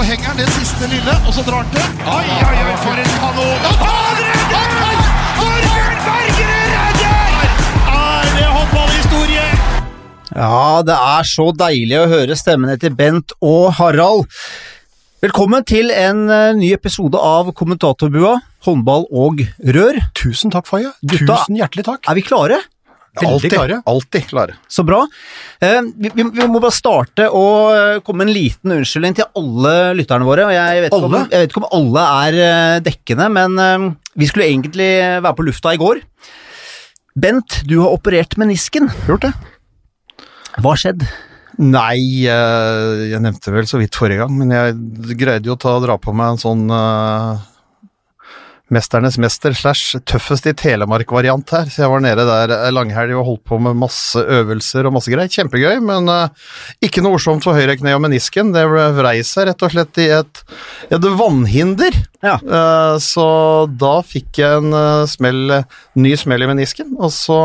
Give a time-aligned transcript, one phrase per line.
[0.00, 1.88] så henger han det siste lille, og så drar han til.
[2.08, 3.66] Oi, oi, oi, for en kanon!
[3.80, 5.02] Han redder!
[5.36, 7.50] Torbjørn Bergerud redder!
[7.90, 9.44] Er det håndballhistorie?
[10.30, 14.24] Ja, det er så deilig å høre stemmene til Bent og Harald.
[15.20, 19.44] Velkommen til en eh, ny episode av Kommentatorbua, håndball og
[19.76, 20.00] rør.
[20.16, 20.94] Tusen takk, Faye.
[21.12, 22.08] Tusen hjertelig takk.
[22.08, 22.62] Er vi klare?
[23.18, 23.76] Veldig alltid, klare.
[23.90, 24.54] Alltid klare.
[24.70, 25.00] Så bra.
[25.60, 29.26] Eh, vi, vi, vi må bare starte og eh, komme med en liten unnskyldning til
[29.40, 30.44] alle lytterne våre.
[30.46, 31.22] og Jeg vet, ikke om, Alle?
[31.32, 34.90] jeg vet ikke om alle er eh, dekkende, men vi skulle egentlig
[35.26, 36.04] være på lufta i går.
[37.20, 38.86] Bent, du har operert menisken.
[39.08, 39.32] Gjort det.
[40.60, 41.02] Hva har skjedd?
[41.60, 45.98] Nei, jeg nevnte vel så vidt forrige gang, men jeg greide jo å ta, dra
[46.00, 47.42] på meg en sånn eh,
[48.70, 51.70] Mesternes mester slash tøffest i Telemark-variant her.
[51.70, 55.10] Så jeg var nede der eh, langhelg og holdt på med masse øvelser og masse
[55.10, 55.30] greier.
[55.30, 56.30] Kjempegøy, men uh,
[56.84, 58.52] ikke noe morsomt for høyre kne og menisken.
[58.54, 60.44] Det ble- vrei seg rett og slett i et,
[60.94, 61.98] et vannhinder.
[62.22, 62.38] Ja.
[62.44, 63.26] Uh, så
[63.80, 65.60] da fikk jeg en uh, smell,
[65.98, 67.42] ny smell i menisken, og så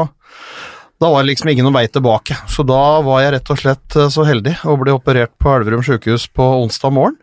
[1.02, 2.38] da var det liksom ingen vei tilbake.
[2.48, 6.30] Så da var jeg rett og slett så heldig å bli operert på Elverum sykehus
[6.32, 7.18] på onsdag morgen.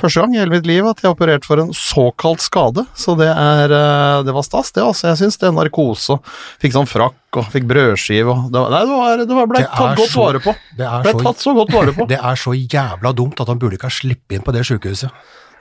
[0.00, 3.12] Første gang i hele mitt liv at jeg er operert for en såkalt skade, så
[3.18, 4.80] det, er, eh, det var stas, det.
[4.82, 5.10] altså.
[5.10, 6.16] Jeg syns det er narkose
[6.62, 9.60] fikk sånn frakk og fikk brødskive og det, var- Nei, det, var, det var, ble
[9.60, 10.56] Det tatt godt så- vare på.
[10.80, 12.08] Det Ble så, tatt så godt vare på.
[12.14, 15.12] det er så jævla dumt at han burde ikke ha sluppet inn på det sykehuset.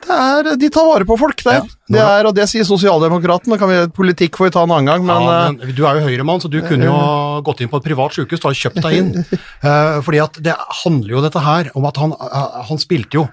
[0.01, 1.59] Det er, de tar vare på folk der.
[1.59, 1.75] Ja.
[1.93, 3.53] Det er, og det sier sosialdemokraten.
[3.61, 5.99] Kan vi, politikk får vi ta en annen gang, men, ja, eh, men du er
[5.99, 6.95] jo høyremann, så du kunne jo
[7.45, 9.11] gått inn på et privat sykehus og kjøpt deg inn.
[9.61, 13.27] Eh, fordi at det handler jo dette her om at han, han spilte jo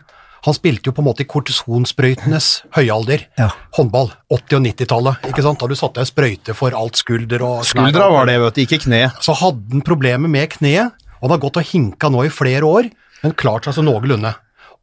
[0.49, 3.25] han spilte jo på en måte i kortisonsprøytenes høyalder.
[3.41, 3.51] Ja.
[3.79, 4.13] Håndball.
[4.33, 5.29] 80- og 90-tallet.
[5.31, 5.61] ikke sant?
[5.61, 8.83] Da du satte deg sprøyte for alt skulder og skuldra var det, vet du, ikke
[8.87, 9.03] kne.
[9.25, 12.69] Så hadde han problemer med kneet, og han har gått og hinka nå i flere
[12.69, 12.91] år,
[13.25, 14.31] men klart seg så noenlunde.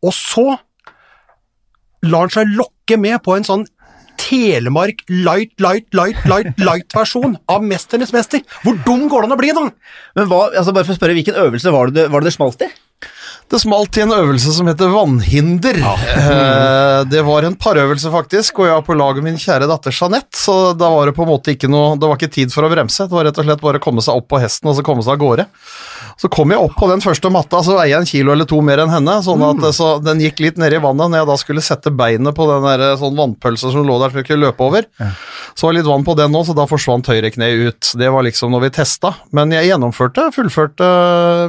[0.03, 0.45] Og så
[2.05, 3.66] lar han seg lokke med på en sånn
[4.25, 8.41] Telemark light, light, light, light, light-versjon av Mesternes mester.
[8.63, 9.66] Hvor dum går det an å bli, da?
[10.16, 12.63] Men hva, altså bare for å spørre, Hvilken øvelse var det var det, det smalt
[12.63, 12.69] i?
[13.51, 15.78] Det smalt i en øvelse som heter vannhinder.
[15.85, 19.94] Eh, det var en parøvelse, faktisk, og jeg var på lag med min kjære datter
[19.94, 22.66] Jeanette, så da var det på en måte ikke noe Det var ikke tid for
[22.66, 24.78] å bremse, det var rett og slett bare å komme seg opp på hesten og
[24.79, 25.45] så komme seg av gårde.
[26.17, 28.61] Så kom jeg opp på den første matta, så veier jeg en kilo eller to
[28.63, 29.71] mer enn henne, sånn at Mm.
[29.75, 32.63] så den gikk litt ned i vannet når jeg da skulle sette beinet på den
[32.63, 34.85] der sånn vannpølse som lå der som jeg kunne løpe over.
[35.55, 37.91] Så var litt vann på den nå, så da forsvant høyre kne ut.
[37.99, 40.87] Det var liksom når vi testa, men jeg gjennomførte, fullførte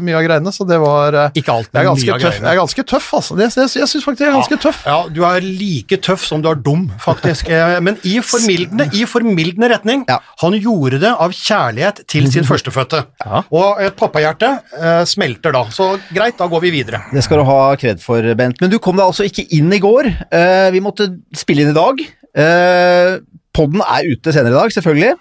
[0.02, 2.42] mye av greiene, så det var eh, Ikke alt, men mye av greiene.
[2.42, 3.36] jeg er ganske tøff, altså.
[3.38, 4.82] Det, jeg jeg syns faktisk jeg er ganske tøff.
[4.86, 7.48] Ja, du er like tøff som du er dum, faktisk.
[7.50, 10.04] Eh, Men i formildende, i formildende retning.
[10.08, 10.18] Ja.
[10.42, 13.04] Han gjorde det av kjærlighet til sin førstefødte.
[13.24, 13.42] Ja.
[13.52, 15.64] Og et pappahjerte eh, smelter da.
[15.74, 17.02] Så greit, da går vi videre.
[17.12, 18.60] Det skal du ha kred for, Bent.
[18.62, 20.10] Men du kom deg altså ikke inn i går.
[20.30, 22.04] Eh, vi måtte spille inn i dag.
[22.36, 23.16] Uh,
[23.56, 25.14] Podden er ute senere i dag, selvfølgelig.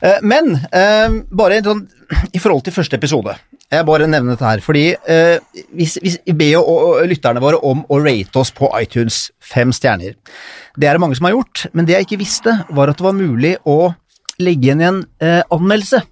[0.00, 1.82] Eh, men eh, bare sånn,
[2.32, 3.34] i forhold til første episode
[3.72, 4.84] Jeg bare nevner dette her, fordi
[5.74, 6.62] hvis vi, vi ber jo
[7.08, 10.16] lytterne våre om å rate oss på iTunes fem stjerner.
[10.78, 13.06] Det er det mange som har gjort, men det jeg ikke visste, var at det
[13.06, 13.94] var mulig å
[14.42, 16.02] legge igjen en eh, anmeldelse.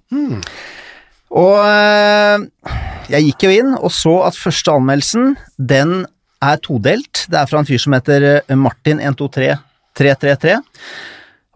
[1.33, 2.45] Og eh,
[3.13, 6.03] jeg gikk jo inn og så at første anmeldelsen, den
[6.43, 7.25] er todelt.
[7.31, 10.57] Det er fra en fyr som heter eh, Martin 123333.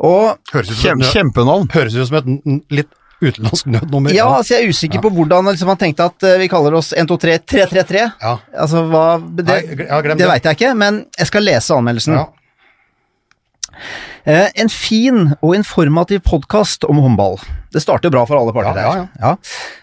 [0.07, 1.69] Og Høres ut som, Kjem, kjempenavn.
[1.73, 2.27] høres ut som et
[2.73, 4.13] litt utenlandsk nødnummer.
[4.13, 6.91] ja, altså jeg er usikker på hvordan liksom, han tenkte at eh, vi kaller oss
[6.94, 8.03] 123333.
[8.21, 8.35] Ja.
[8.61, 10.27] Altså hva Det, Nei, ja, det det.
[10.29, 12.17] veit jeg ikke, men jeg skal lese anmeldelsen.
[12.17, 12.27] Ja.
[14.27, 17.38] Eh, en fin og informativ podkast om håndball.
[17.71, 19.35] Det starter bra for alle parter Ja, ja, Ja.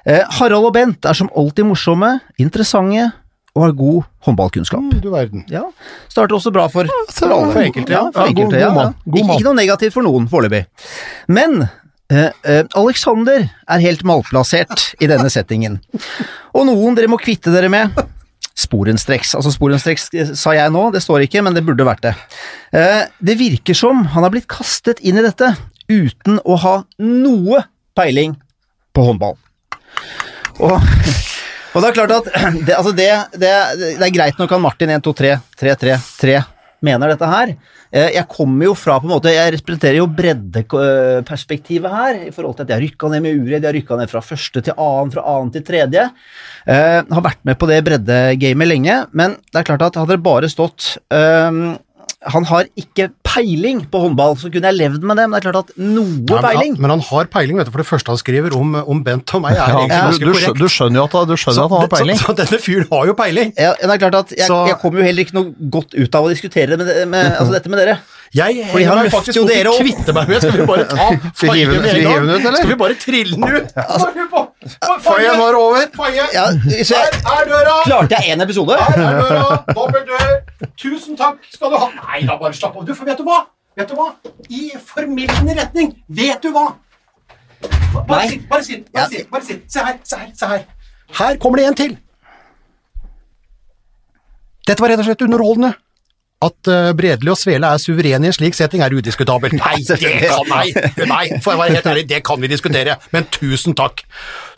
[0.04, 3.12] Eh, Harald og Bent er som alltid morsomme, interessante
[3.56, 4.82] og har god håndballkunnskap.
[4.82, 5.44] Mm, Du verden.
[5.48, 5.62] Ja,
[6.08, 7.52] Starter også bra for, for alle.
[7.52, 8.10] for enkelte, ja.
[8.12, 10.66] for enkelte, ja, god God Ikke, ikke noe negativt for noen foreløpig.
[11.28, 11.68] Men
[12.10, 15.80] eh, Alexander er helt malplassert i denne settingen.
[16.52, 17.94] Og noen dere må kvitte dere med.
[18.54, 19.34] Sporenstreks.
[19.34, 22.14] Altså sporenstreks eh, sa jeg nå, det står ikke, men det burde vært det.
[22.76, 25.50] Eh, det virker som han har blitt kastet inn i dette
[25.90, 27.64] uten å ha noe
[27.98, 28.36] peiling
[28.94, 29.36] på håndball.
[30.62, 32.30] Og, og det er klart at
[32.66, 33.54] det, altså det, det,
[33.98, 36.42] det er greit nok han Martin 1, 2, 3, 3, 3, 3
[36.84, 37.54] mener dette her.
[37.92, 42.56] Eh, Jeg kommer jo fra på en måte, jeg representerer jo breddeperspektivet her, i forhold
[42.58, 44.76] til at jeg har rykka ned med Ured, jeg har rykka ned fra første til
[44.76, 46.06] annen, fra annen til tredje.
[46.66, 50.24] Jeg har vært med på det breddegamet lenge, men det er klart at hadde det
[50.24, 51.74] bare stått ehm,
[52.32, 55.52] han har ikke peiling på håndball, så kunne jeg levd med det, men det er
[55.52, 58.20] klart at noe peiling ja, men han har peiling, vet du, for det første han
[58.20, 60.60] skriver om, om Bent og meg, er Ja, egentlig ganske du, korrekt.
[60.62, 62.18] du skjønner jo at, du skjønner at han har peiling.
[62.20, 63.52] Så, så denne fyren har jo peiling.
[63.58, 66.14] ja, det er klart at jeg, Så- jeg kommer jo heller ikke noe godt ut
[66.20, 67.98] av å diskutere det med, med, altså dette med dere.
[68.34, 69.84] Jeg har meg faktisk jo dere og opp.
[69.86, 71.04] kvitte meg med Skal vi bare ta
[71.40, 72.24] Faye med en gang?
[72.26, 72.56] ut, eller?
[72.58, 73.68] Skal vi bare trille den ut?
[75.06, 75.84] Faye, nå er over.
[75.94, 76.46] Faye, Ja,
[76.88, 77.76] så er døra!
[77.86, 78.74] klarte jeg én episode?
[78.74, 79.60] Der er døra!
[79.76, 80.32] Dobbel dør!
[80.82, 81.90] Tusen takk skal du ha.
[82.00, 82.86] Nei da, bare slapp av.
[82.88, 83.44] Du, for vet du hva?
[83.78, 84.08] Vet du hva?
[84.50, 85.94] I formildende retning.
[86.08, 86.66] Vet du hva?
[87.94, 88.90] Bare sitt, bare sitt.
[88.94, 89.62] Bare sitt, bare sitt.
[89.70, 90.66] Se her, se her, se her.
[91.20, 91.94] Her kommer det en til.
[94.66, 95.74] Dette var rett og slett underholdende.
[96.44, 99.56] At uh, Bredli og Svele er suverene i en slik setting, er udiskutabelt.
[99.58, 100.66] Nei, det kan nei,
[101.08, 104.04] nei, for å være helt ærlig, det kan vi diskutere, men tusen takk.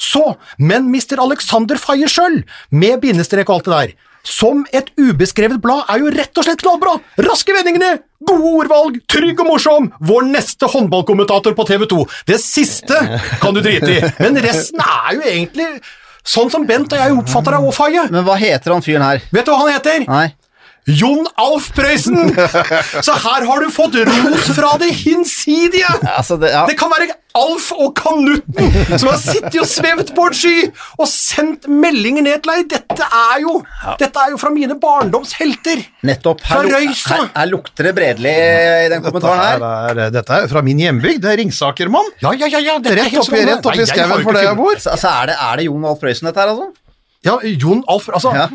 [0.00, 0.24] Så,
[0.58, 2.42] men mister Alexander Faye sjøl,
[2.74, 3.96] med bindestrek og alt det der,
[4.26, 6.96] som et ubeskrevet blad, er jo rett og slett knallbra!
[7.22, 7.92] Raske vendingene,
[8.26, 12.00] gode ordvalg, trygg og morsom, vår neste håndballkommentator på TV 2.
[12.32, 12.98] Det siste
[13.42, 15.68] kan du drite i, men resten er jo egentlig
[16.26, 18.08] sånn som Bent og jeg oppfatter deg òg, Faye.
[18.10, 19.22] Men hva heter han fyren her?
[19.30, 20.08] Vet du hva han heter?
[20.10, 20.26] Nei.
[20.86, 22.30] Jon Alf Prøysen!
[23.06, 25.88] Så her har du fått ros fra det hinsidige!
[26.06, 26.62] Altså, det, ja.
[26.68, 30.54] Det kan være Alf og Kanutten som har sittet og svevd på en sky
[30.94, 32.70] og sendt meldinger ned til deg.
[32.70, 33.58] Dette er jo,
[34.00, 35.82] dette er jo fra mine barndomshelter.
[36.06, 36.40] Nettopp.
[36.46, 37.12] Her, fra Røysa.
[37.12, 38.32] her, her lukter det Bredli
[38.86, 39.60] i den kommentaren her.
[39.66, 42.14] Dette er, dette er fra min hjembygd, det er Ringsakermann.
[42.22, 43.50] Ja, ja, ja, ja er Rett opp oppi, sånn.
[43.50, 44.78] rett oppi skauen for der jeg bor.
[44.78, 46.72] Altså, er, det, er det Jon Alf Prøysen dette her, altså?
[47.26, 48.48] Ja, Jon Alf Altså, Ja.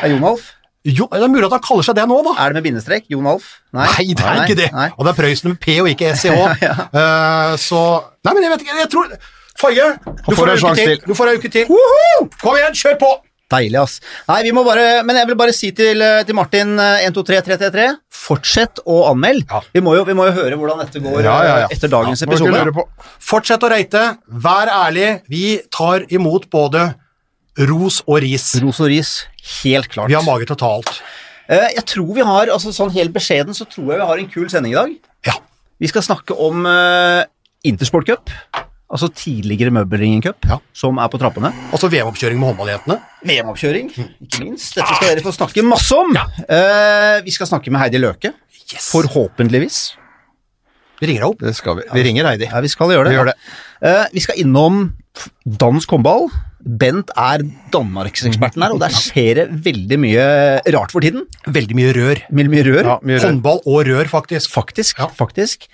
[0.00, 0.55] Er Jon Alf?
[0.86, 2.34] Jo, det er mulig at han kaller seg det nå, da.
[2.38, 3.08] Er det med bindestrek?
[3.10, 3.48] Jon Alf?
[3.76, 4.68] Nei, det er ikke det.
[4.74, 4.88] Nei.
[4.94, 6.42] Og det er Prøysen med P og ikke SIH.
[6.66, 6.74] ja.
[6.94, 7.82] uh, så
[8.26, 9.16] Nei, men jeg vet ikke, jeg tror
[9.56, 9.86] Faye,
[10.26, 10.98] du får en uke til.
[11.06, 11.70] Du får en uke til.
[11.70, 12.26] Woohoo!
[12.42, 13.14] Kom igjen, kjør på!
[13.46, 14.00] Deilig, ass.
[14.26, 17.84] Nei, vi må bare Men jeg vil bare si til, eh, til Martin eh, 123333
[18.26, 19.46] Fortsett å anmelde.
[19.46, 19.60] Ja.
[19.76, 21.68] Vi, må jo, vi må jo høre hvordan dette går Ja, ja, ja.
[21.68, 22.86] eh, etter dagens episode.
[23.22, 25.20] Fortsett å reite, vær ærlig.
[25.30, 26.88] Vi tar imot både
[27.58, 28.48] ros og ris.
[28.62, 29.14] Ros og ris,
[29.62, 30.10] helt klart.
[30.12, 31.02] Vi har mage til å ta alt.
[31.48, 34.30] Eh, Jeg tror vi har, altså sånn helt beskjeden, så tror jeg vi har en
[34.32, 34.94] kul sending i dag.
[35.26, 35.36] Ja.
[35.80, 37.22] Vi skal snakke om uh,
[37.64, 38.30] Intersport Cup,
[38.90, 40.58] altså tidligere Møbelringen Cup, Ja.
[40.72, 41.52] som er på trappene.
[41.72, 42.98] Altså VM-oppkjøring med håndballjentene.
[43.26, 43.90] VM-oppkjøring,
[44.24, 44.74] ikke minst.
[44.78, 46.16] Dette skal dere få snakke masse om.
[46.16, 48.32] Eh, vi skal snakke med Heidi Løke,
[48.66, 48.90] Yes.
[48.90, 49.94] forhåpentligvis.
[50.98, 51.38] Vi ringer deg opp.
[51.44, 51.82] Det skal vi.
[51.92, 52.46] Vi ringer Heidi.
[52.50, 53.12] Ja, vi skal gjøre det.
[53.12, 53.36] Vi gjør det.
[53.84, 54.78] Uh, vi skal innom
[55.44, 56.30] dansk håndball.
[56.66, 60.24] Bent er danmarkseksperten her, og der skjer det veldig mye
[60.74, 61.22] rart for tiden.
[61.46, 62.22] Veldig mye rør.
[62.34, 62.88] Mye, mye rør.
[62.90, 63.26] Ja, mye rør.
[63.28, 64.50] Håndball og rør, faktisk.
[64.50, 65.06] Faktisk, Ja.
[65.06, 65.68] faktisk.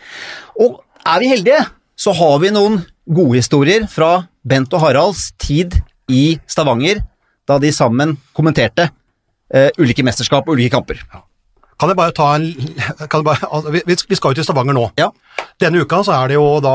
[0.61, 1.65] Og er vi heldige,
[1.97, 5.81] så har vi noen gode historier fra Bent og Haralds tid
[6.12, 7.00] i Stavanger,
[7.49, 8.91] da de sammen kommenterte
[9.55, 11.00] uh, ulike mesterskap og ulike kamper.
[11.81, 12.53] Kan jeg bare ta en
[13.09, 14.85] kan jeg bare, altså, vi, vi skal jo til Stavanger nå.
[15.00, 15.09] Ja.
[15.59, 16.75] Denne uka så er det jo da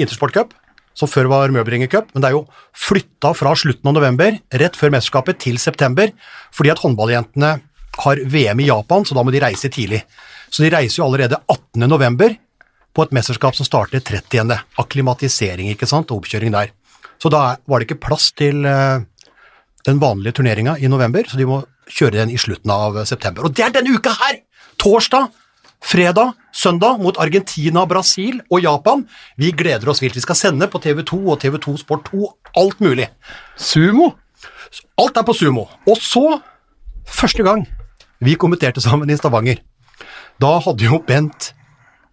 [0.00, 0.54] Intersport Cup,
[0.98, 2.44] som før var Møbringercup, men det er jo
[2.76, 6.10] flytta fra slutten av november, rett før mesterskapet, til september,
[6.54, 7.52] fordi at håndballjentene
[8.04, 10.02] har VM i Japan, så da må de reise tidlig.
[10.50, 11.86] Så de reiser jo allerede 18.
[11.88, 12.34] november
[12.94, 14.56] på et mesterskap som starter 30.
[14.82, 16.72] Akklimatisering, ikke sant, og oppkjøring der.
[17.20, 19.02] Så da var det ikke plass til eh,
[19.86, 23.46] den vanlige turneringa i november, så de må kjøre den i slutten av september.
[23.46, 24.40] Og det er denne uka her!
[24.80, 25.28] Torsdag,
[25.84, 29.04] fredag, søndag mot Argentina, Brasil og Japan.
[29.40, 30.16] Vi gleder oss vilt.
[30.18, 32.30] Vi skal sende på TV2 og TV2 Sport 2,
[32.60, 33.08] alt mulig.
[33.56, 34.12] Sumo.
[35.00, 35.66] Alt er på sumo.
[35.88, 36.40] Og så,
[37.06, 37.64] første gang
[38.20, 39.62] vi kommenterte sammen i Stavanger,
[40.40, 41.52] da hadde jo Bent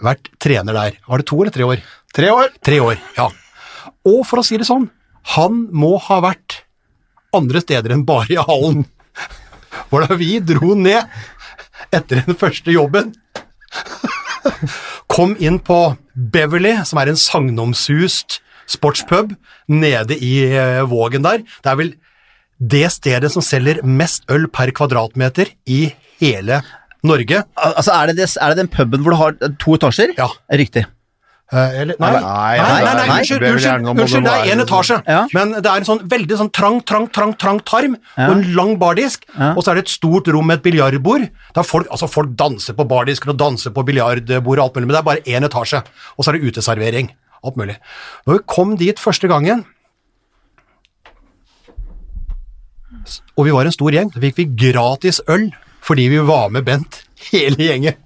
[0.04, 1.00] vært trener der.
[1.08, 1.82] Var det to eller tre år?
[2.16, 2.54] Tre år.
[2.64, 3.28] Tre år, ja.
[4.08, 4.88] Og for å si det sånn,
[5.36, 6.62] han må ha vært
[7.36, 8.86] andre steder enn bare i hallen.
[9.90, 11.06] For da vi dro ned
[11.94, 13.12] etter den første jobben,
[15.18, 19.32] kom inn på Beverly, som er en sagnomsust sportspub
[19.72, 21.42] nede i eh, Vågen der.
[21.64, 21.96] Det er vel
[22.58, 25.88] det stedet som selger mest øl per kvadratmeter i
[26.22, 26.62] hele
[27.06, 27.42] Norge.
[27.58, 30.14] Al altså, er det, det, er det den puben hvor du har to etasjer?
[30.18, 30.30] Ja.
[30.54, 30.86] Riktig.
[31.48, 32.24] Eh, eller, nei, Nei, nei,
[32.60, 34.98] nei, nei, nei, nei, unnskyld, det unnskyld, unnskyld, det er én etasje,
[35.32, 38.74] men det er en sånn veldig sånn trang, trang, trang, trang tarm, og en lang
[38.82, 39.24] bardisk,
[39.56, 41.24] og så er det et stort rom med et biljardbord,
[41.56, 44.98] der folk, altså folk danser på bardisken og danser på biljardbord og alt mulig, men
[44.98, 45.80] det er bare én etasje,
[46.18, 47.14] og så er det uteservering,
[47.48, 47.78] alt mulig.
[48.28, 49.64] Når vi kom dit første gangen,
[53.38, 55.48] og vi var en stor gjeng, så fikk vi gratis øl,
[55.80, 58.04] fordi vi var med Bent, hele gjengen.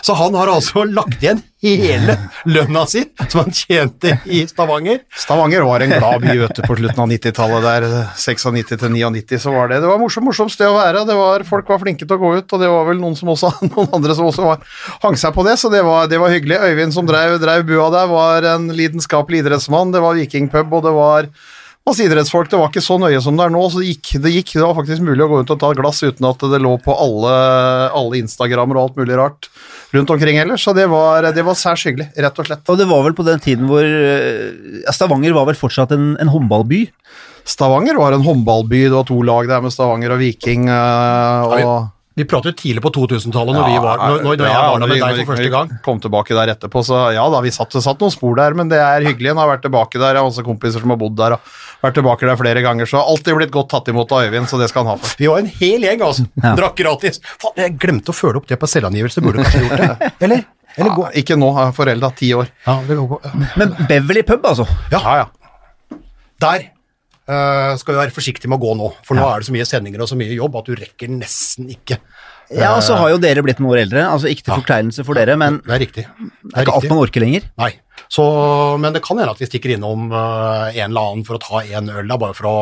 [0.00, 2.16] Så han har altså lagt igjen hele
[2.48, 5.02] lønna si som han tjente i Stavanger.
[5.16, 7.64] Stavanger var en glad by vet du, på slutten av 90-tallet.
[7.64, 7.86] der
[8.20, 11.04] 96 til 99 så var det Det var morsomt, morsomt sted å være.
[11.08, 13.96] Var, folk var flinke til å gå ut, og det var vel noen, også, noen
[13.96, 14.64] andre som også var,
[15.04, 16.60] hang seg på det, så det var, det var hyggelig.
[16.64, 19.92] Øyvind som drev, drev bua der, var en lidenskapelig idrettsmann.
[19.94, 21.30] Det var vikingpub, og det var
[21.84, 22.48] masse idrettsfolk.
[22.50, 24.54] Det var ikke så nøye som det er nå, så det gikk, det gikk.
[24.56, 26.74] Det var faktisk mulig å gå ut og ta et glass uten at det lå
[26.84, 27.34] på alle,
[27.92, 29.50] alle Instagrammer og alt mulig rart
[29.94, 30.64] rundt omkring ellers.
[30.64, 32.64] Så det var, det var særs hyggelig, rett og slett.
[32.72, 36.32] Og det var vel på den tiden hvor eh, Stavanger var vel fortsatt en, en
[36.32, 36.86] håndballby?
[37.44, 38.86] Stavanger var en håndballby.
[38.88, 40.70] Det var to lag der med Stavanger og Viking.
[40.72, 44.90] eh, og Vi pratet tidlig på 2000-tallet når, ja, var, når, når jeg var der
[44.92, 45.70] med deg for første gang.
[45.82, 48.78] Kom tilbake der etterpå, så ja da, vi satt, satt noen spor der, men det
[48.78, 49.32] er hyggelig.
[49.32, 51.48] En har vært tilbake der, jeg har også kompiser som har bodd der og
[51.82, 54.70] vært tilbake der flere ganger, så alltid blitt godt tatt imot av Øyvind, så det
[54.70, 55.16] skal han ha for.
[55.18, 56.26] Vi var en hel gjeng, altså.
[56.44, 56.52] Ja.
[56.58, 57.18] Drakk gratis.
[57.42, 59.24] Faen, jeg glemte å følge opp det på selvangivelse.
[59.24, 60.10] Burde kanskje gjort det.
[60.28, 60.46] Eller?
[60.78, 62.48] Eller Ja, gå ikke nå, jeg er forelda ti år.
[62.66, 63.50] Ja, det går, ja.
[63.60, 64.66] Men Beverly pub, altså.
[64.94, 65.02] Ja.
[65.02, 65.98] Ja, ja.
[66.46, 66.68] Der
[67.24, 70.02] skal vi være forsiktige med å gå nå, for nå er det så mye sendinger
[70.04, 71.96] og så mye jobb at du rekker nesten ikke.
[72.52, 75.16] Ja, og så har jo dere blitt noen år eldre, altså ikke til forkleinelse for
[75.16, 76.04] dere, men Det er riktig.
[76.04, 77.48] det er ikke alt man orker lenger.
[77.60, 77.72] Nei.
[78.12, 78.24] Så,
[78.82, 81.62] men det kan hende at vi stikker innom uh, en eller annen for å ta
[81.78, 82.56] en øl, da, bare for å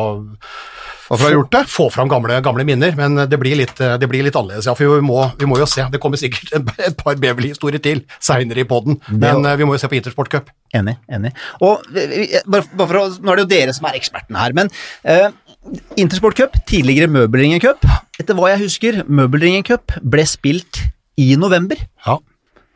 [1.09, 1.61] For å ha gjort det?
[1.69, 2.93] få fram gamle, gamle minner.
[2.95, 4.73] Men det blir, litt, eh, det blir litt annerledes, ja.
[4.77, 5.83] For vi må, vi må jo se.
[5.91, 9.81] Det kommer sikkert et par Beverly-historier til seinere i poden, men eh, vi må jo
[9.83, 10.49] se på Intersport Cup.
[10.73, 10.95] Enig.
[11.11, 11.33] enig.
[11.61, 14.71] Og bare, bare for å, Nå er det jo dere som er ekspertene her, men
[15.03, 15.27] eh,
[15.99, 17.85] Intersport Cup, tidligere Møbelringen Cup,
[18.19, 20.81] etter hva jeg husker, Møbelringen Cup ble spilt
[21.19, 21.79] i november.
[22.05, 22.17] Ja.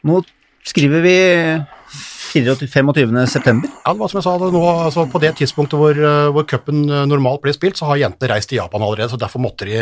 [0.07, 0.21] Nå
[0.67, 1.17] skriver vi
[2.31, 3.27] 25.
[3.27, 3.71] september.
[3.83, 6.47] Ja, det var som jeg sa, det nå, altså på det tidspunktet hvor, eh, hvor
[6.47, 9.67] cupen eh, normalt blir spilt, så har jentene reist til Japan allerede, så derfor måtte
[9.67, 9.81] de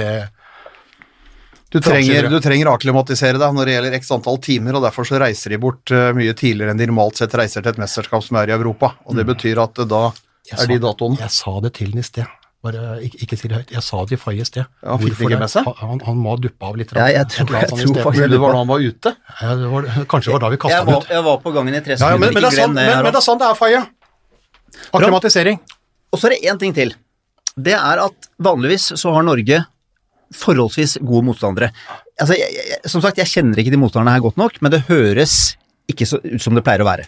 [1.73, 5.19] Du trenger, du trenger akklimatisere deg når det gjelder x antall timer, og derfor så
[5.19, 8.39] reiser de bort eh, mye tidligere enn de normalt sett reiser til et mesterskap som
[8.39, 8.93] er i Europa.
[9.05, 10.07] Og det betyr at da
[10.53, 11.19] er de datoene.
[11.19, 12.44] Jeg sa det til den i sted.
[12.65, 13.71] Bare ikke, ikke si det høyt.
[13.75, 14.63] Jeg sa det i forrige sted.
[14.81, 15.67] Ja, han fikk det ikke med seg?
[15.67, 16.93] Han, han, han må ha duppa av litt.
[16.97, 17.99] Ja, jeg tror- jeg tror sted.
[18.05, 19.11] faktisk- Det var da han var ute.
[19.41, 21.09] Ja, det var, kanskje det var da vi kasta Jeg den ut.
[21.15, 22.85] jeg var på gangen i tre Ja, ja, men, men, det er sånn, det.
[22.89, 23.83] men, men det er sånn det er, Faye.
[24.95, 25.59] Akklimatisering.
[26.13, 26.93] Og så er det én ting til.
[27.55, 29.61] Det er at vanligvis så har Norge
[30.35, 31.69] forholdsvis gode motstandere.
[32.19, 34.81] Altså, jeg, jeg, som sagt, jeg kjenner ikke de motstanderne her godt nok, men det
[34.89, 35.55] høres
[35.91, 37.05] ikke så ut som det pleier å være.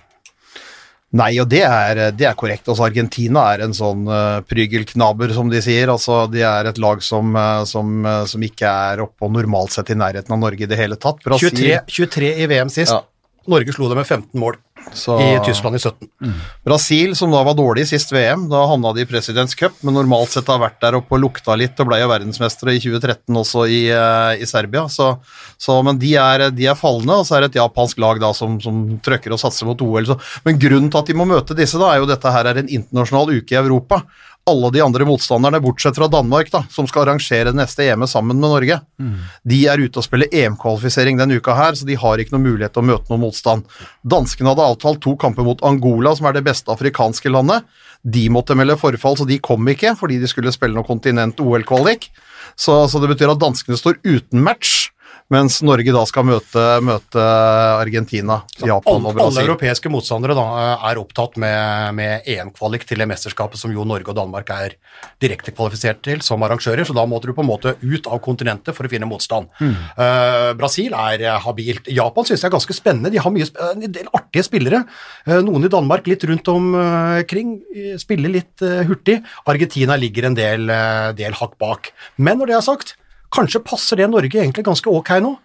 [1.15, 2.67] Nei, og det er, det er korrekt.
[2.67, 5.87] Altså, Argentina er en sånn uh, prygelknaber, som de sier.
[5.93, 9.71] Altså, de er et lag som, uh, som, uh, som ikke er oppe og normalt
[9.77, 11.23] sett i nærheten av Norge i det hele tatt.
[11.23, 12.91] Brasil, 23, 23 i VM sist.
[12.91, 13.05] Ja.
[13.47, 14.59] Norge slo det med 15 mål
[14.97, 16.09] så, i Tyskland i 17.
[16.65, 19.95] Brasil, som da var dårlig i sist VM, da havna de i Presidents Cup, men
[19.97, 23.41] normalt sett har vært der oppe og lukta litt og ble jo verdensmestere i 2013
[23.43, 24.87] også i, eh, i Serbia.
[24.91, 25.13] Så,
[25.61, 28.33] så, men de er, de er fallende, og så er det et japansk lag da
[28.37, 30.09] som, som trøkker og satser mot OL.
[30.09, 32.61] Så, men grunnen til at de må møte disse, da, er jo dette her er
[32.61, 34.03] en internasjonal uke i Europa.
[34.47, 38.39] Alle de andre motstanderne, bortsett fra Danmark, da, som skal arrangere det neste EM-et sammen
[38.39, 38.79] med Norge,
[39.43, 42.73] de er ute og spiller EM-kvalifisering denne uka her, så de har ikke noen mulighet
[42.75, 43.67] til å møte noen motstand.
[44.07, 47.67] Danskene hadde avtalt to kamper mot Angola, som er det beste afrikanske landet.
[48.03, 52.07] De måtte melde forfall, så de kom ikke, fordi de skulle spille noe kontinent-OL-kvalik.
[52.55, 54.93] Så, så det betyr at danskene står uten match,
[55.33, 57.23] mens Norge da skal møte, møte
[57.81, 59.25] Argentina, Japan og Brasil.
[59.25, 60.45] alle europeiske motstandere da,
[60.89, 64.77] er opptatt med, med EM-kvalik til det mesterskapet som jo Norge og Danmark er
[65.21, 68.75] direkte kvalifisert til som arrangører, så da måtte du på en måte ut av kontinentet
[68.77, 69.51] for å finne motstand.
[69.61, 71.91] Eh, Brasil er eh, habilt.
[71.91, 73.11] Japan synes jeg er ganske spennende.
[73.13, 74.83] De har mye, en del artige spillere.
[75.27, 79.19] Uh, noen i Danmark litt rundt omkring, uh, spiller litt eh, hurtig.
[79.49, 81.91] Argentina ligger en del, eh, del hakk bak.
[82.17, 82.95] Men når det er sagt,
[83.33, 85.35] kanskje passer det Norge egentlig ganske ok nå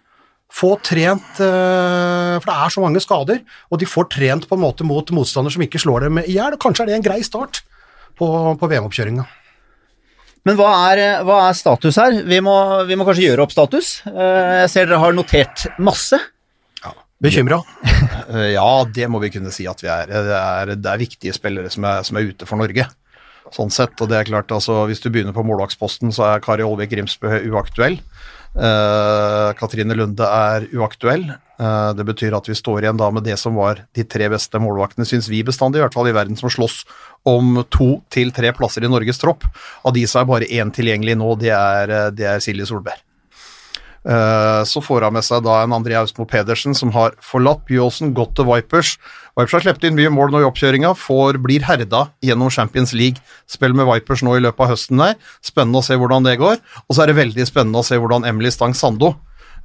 [0.53, 3.39] få trent eh, For det er så mange skader,
[3.73, 6.57] og de får trent på en måte mot motstander som ikke slår dem i hjel.
[6.61, 7.63] Kanskje er det en grei start
[8.19, 8.27] på,
[8.59, 9.25] på VM-oppkjøringa.
[10.43, 12.19] Men hva er, hva er status her?
[12.27, 12.53] Vi må,
[12.85, 13.95] vi må kanskje gjøre opp status.
[14.11, 16.19] Eh, Jeg ser dere har notert masse.
[17.23, 17.61] Bekymra?
[18.23, 20.07] Eh, Ja, det må vi kunne si at vi er.
[20.07, 22.85] Det er, det er viktige spillere som er, som er ute for Norge.
[23.51, 26.63] Sånn sett, og det er klart, altså, Hvis du begynner på målvaktsposten, så er Kari
[26.63, 27.99] Olvik Grimsbø uaktuell.
[28.53, 31.25] Eh, Katrine Lunde er uaktuell.
[31.59, 34.61] Eh, det betyr at vi står igjen da med det som var de tre beste
[34.61, 36.83] målvaktene, syns vi bestandig, i hvert fall i verden, som slåss
[37.29, 39.47] om to til tre plasser i Norges tropp.
[39.83, 43.01] Av de som er bare én tilgjengelig nå, det er, eh, det er Silje Solberg.
[44.03, 48.13] Eh, Så får han med seg da en André Austmo Pedersen som har forlatt Byåsen,
[48.13, 48.97] gått til Vipers.
[49.37, 50.91] Vipers har sluppet inn mye mål nå i oppkjøringa,
[51.41, 53.21] blir herda gjennom Champions League.
[53.47, 55.15] Spiller med Vipers nå i løpet av høsten der.
[55.41, 56.59] Spennende å se hvordan det går.
[56.87, 59.15] Og så er det veldig spennende å se hvordan Emily Stang Sando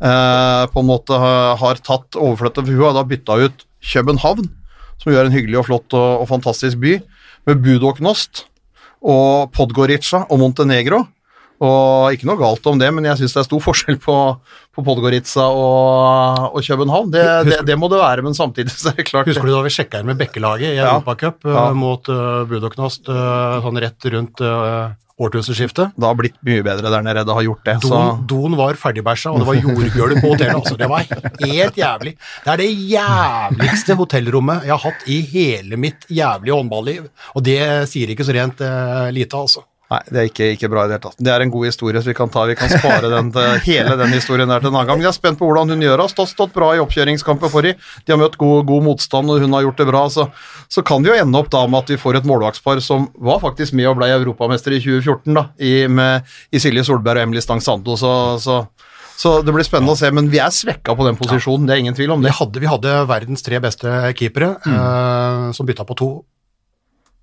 [0.01, 4.49] eh, på en måte har, tatt overflytta, for hun har da bytta ut København,
[4.99, 6.99] som jo er en hyggelig og flott og, og fantastisk by,
[7.47, 8.47] med Budoknost
[9.03, 11.05] og Podgorica og Montenegro.
[11.59, 14.15] Og ikke noe galt om det, men jeg syns det er stor forskjell på,
[14.77, 17.11] på Podgorica og, og København.
[17.11, 19.65] Det, det, det, må det være, men samtidig så er det klart Husker du da
[19.67, 20.93] vi sjekka inn med Bekkelaget i Ja.
[20.93, 21.69] Europacup Ja.
[21.71, 25.97] uh, mot uh, Budoknost uh, sånn rett rundt uh, årtusenskiftet?
[25.99, 27.75] Det har blitt mye bedre der nede, det har gjort det.
[27.83, 30.61] Så Don, Don var ferdigbæsja, og det var jordgulv på hotellet.
[30.61, 31.09] Altså, det var
[31.43, 32.13] helt jævlig.
[32.45, 37.59] Det er det jævligste hotellrommet jeg har hatt i hele mitt jævlige håndballiv, og det
[37.91, 39.65] sier ikke så rent uh, lite, altså.
[39.89, 41.15] Nei, det er ikke, ikke bra i det hele tatt.
[41.25, 43.95] Det er en god historie, så vi kan, ta, vi kan spare den, til- hele
[43.97, 44.99] den historien der til en annen gang.
[45.01, 46.05] Men jeg er spent på hvordan hun gjør det.
[46.19, 47.79] Har stått, bra i oppkjøringskampen forrige.
[48.05, 50.03] De har møtt god, god motstand, og hun har gjort det bra.
[50.13, 50.27] Så,
[50.69, 53.41] så kan det jo ende opp da med at vi får et målvaktspar som var
[53.41, 57.41] faktisk med og ble europamester i 2014, da, i, med, i Silje Solberg og Emily
[57.41, 57.97] Stang Sando.
[57.97, 58.13] Så,
[58.45, 58.61] så,
[59.19, 60.13] så det blir spennende å se.
[60.13, 62.37] Men vi er svekka på den posisjonen, det er ingen tvil om Vi det.
[62.43, 66.13] hadde, vi hadde verdens tre beste keepere, eh, som bytta på to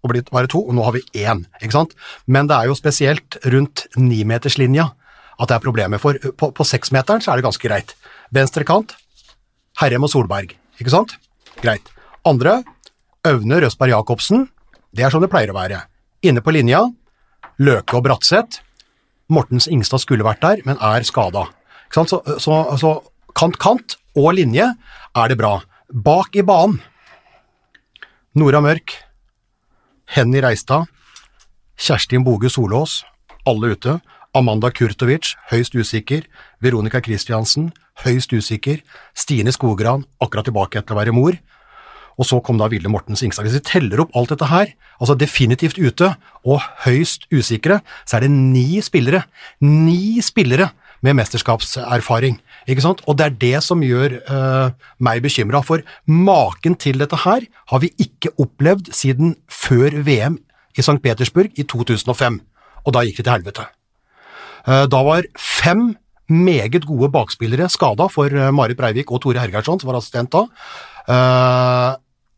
[0.05, 1.95] og blitt bare to, og nå har vi én, ikke sant?
[2.29, 4.91] Men det er jo spesielt rundt nimeterslinja
[5.35, 7.95] at det er problemer, for på, på seksmeteren så er det ganske greit.
[8.33, 8.93] Venstre kant,
[9.81, 11.17] Herrem og Solberg, ikke sant?
[11.59, 11.89] Greit.
[12.27, 12.61] Andre,
[13.27, 14.47] Øvne Røsberg Jacobsen,
[14.95, 15.81] det er som det pleier å være.
[16.25, 16.85] Inne på linja,
[17.59, 18.61] Løke og Bratseth,
[19.31, 21.47] Mortens Ingstad skulle vært der, men er skada.
[21.91, 22.05] Så,
[22.41, 22.91] så, så
[23.35, 24.67] kant-kant og linje
[25.15, 25.57] er det bra.
[25.89, 26.79] Bak i banen
[28.35, 28.91] Nora Mørk,
[30.05, 30.85] Henny Reistad,
[31.77, 33.03] Kjerstin Boge Solås,
[33.45, 33.99] alle ute.
[34.35, 36.25] Amanda Kurtovic, høyst usikker.
[36.59, 37.69] Veronica Christiansen,
[38.03, 38.81] høyst usikker.
[39.15, 41.37] Stine Skogran, akkurat tilbake etter å være mor.
[42.19, 43.47] Og så kom da Vilde Mortens Ingstad.
[43.47, 46.13] Hvis vi teller opp alt dette her, altså definitivt ute
[46.47, 49.25] og høyst usikre, så er det ni spillere.
[49.63, 50.71] Ni spillere
[51.05, 52.39] med mesterskapserfaring.
[52.69, 53.03] Ikke sant?
[53.05, 57.83] Og det er det som gjør uh, meg bekymra, for maken til dette her har
[57.83, 60.39] vi ikke opplevd siden før VM
[60.75, 60.97] i St.
[61.03, 62.39] Petersburg i 2005.
[62.85, 63.67] Og da gikk det til helvete.
[64.65, 65.93] Uh, Da var fem
[66.25, 70.47] meget gode bakspillere skada for uh, Marit Breivik og Tore Hergeirsson, som var assistent da.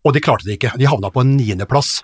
[0.03, 0.73] Og de klarte det ikke.
[0.75, 2.01] De havna på en niendeplass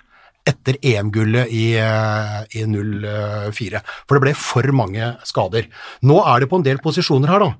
[0.48, 3.82] etter EM-gullet i, eh, i 04.
[4.04, 5.68] For det ble for mange skader.
[6.02, 7.54] Nå er det på en del posisjoner her, da.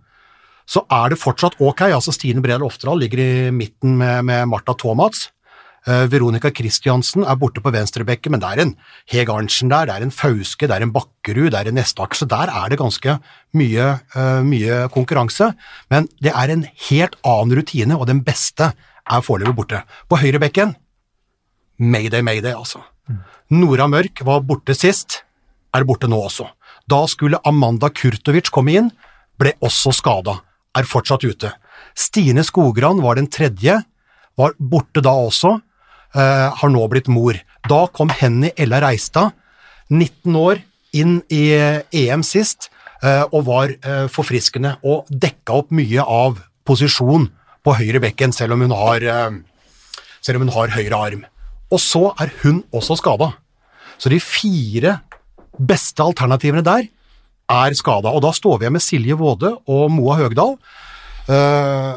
[0.65, 1.83] Så er det fortsatt ok.
[1.93, 5.29] altså Stine Bredal Oftedal ligger i midten med, med Martha Thomas.
[5.85, 8.73] Eh, Veronica Christiansen er borte på venstrebekken, men det er en
[9.13, 12.17] Heg Arntzen der, det er en Fauske, det er en Bakkerud, det er en Nestaker,
[12.17, 13.19] så der er det ganske
[13.53, 15.53] mye, eh, mye konkurranse.
[15.93, 18.73] Men det er en helt annen rutine, og den beste
[19.05, 19.83] er foreløpig borte.
[20.09, 20.73] På høyrebekken,
[21.79, 22.83] mayday, mayday, altså.
[23.51, 25.23] Nora Mørk var borte sist,
[25.75, 26.47] er borte nå også.
[26.89, 28.91] Da skulle Amanda Kurtovic komme inn,
[29.41, 30.39] ble også skada,
[30.77, 31.53] er fortsatt ute.
[31.95, 33.81] Stine Skogran var den tredje,
[34.39, 35.61] var borte da også,
[36.15, 37.35] eh, har nå blitt mor.
[37.69, 39.33] Da kom Henny Ella Reistad,
[39.91, 42.71] 19 år, inn i eh, EM sist,
[43.03, 47.29] eh, og var eh, forfriskende, og dekka opp mye av posisjon
[47.65, 49.31] på høyre bekken, selv om hun har, eh,
[50.21, 51.25] selv om hun har høyre arm.
[51.75, 53.33] Og så er hun også skada.
[53.99, 54.99] Så de fire
[55.59, 56.89] beste alternativene der
[57.51, 60.57] er skada, og da står vi igjen med Silje Våde og Moa Høgdal.
[61.29, 61.95] Eh,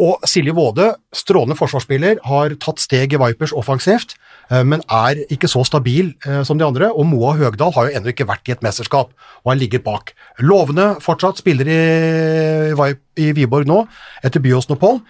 [0.00, 4.14] og Silje Våde, strålende forsvarsspiller, har tatt steg i Vipers offensivt,
[4.50, 6.90] eh, men er ikke så stabil eh, som de andre.
[6.92, 10.14] Og Moa Høgdal har jo ennå ikke vært i et mesterskap, og har ligget bak.
[10.44, 13.82] Lovende fortsatt, spiller i, i Viborg nå,
[14.24, 15.00] etter byåsenopphold,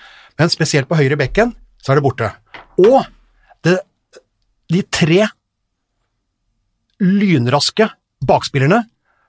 [0.41, 2.31] men spesielt på høyre bekken så er det borte.
[2.81, 3.03] Og
[3.67, 3.77] det,
[4.71, 5.27] de tre
[7.01, 7.89] lynraske
[8.27, 8.83] bakspillerne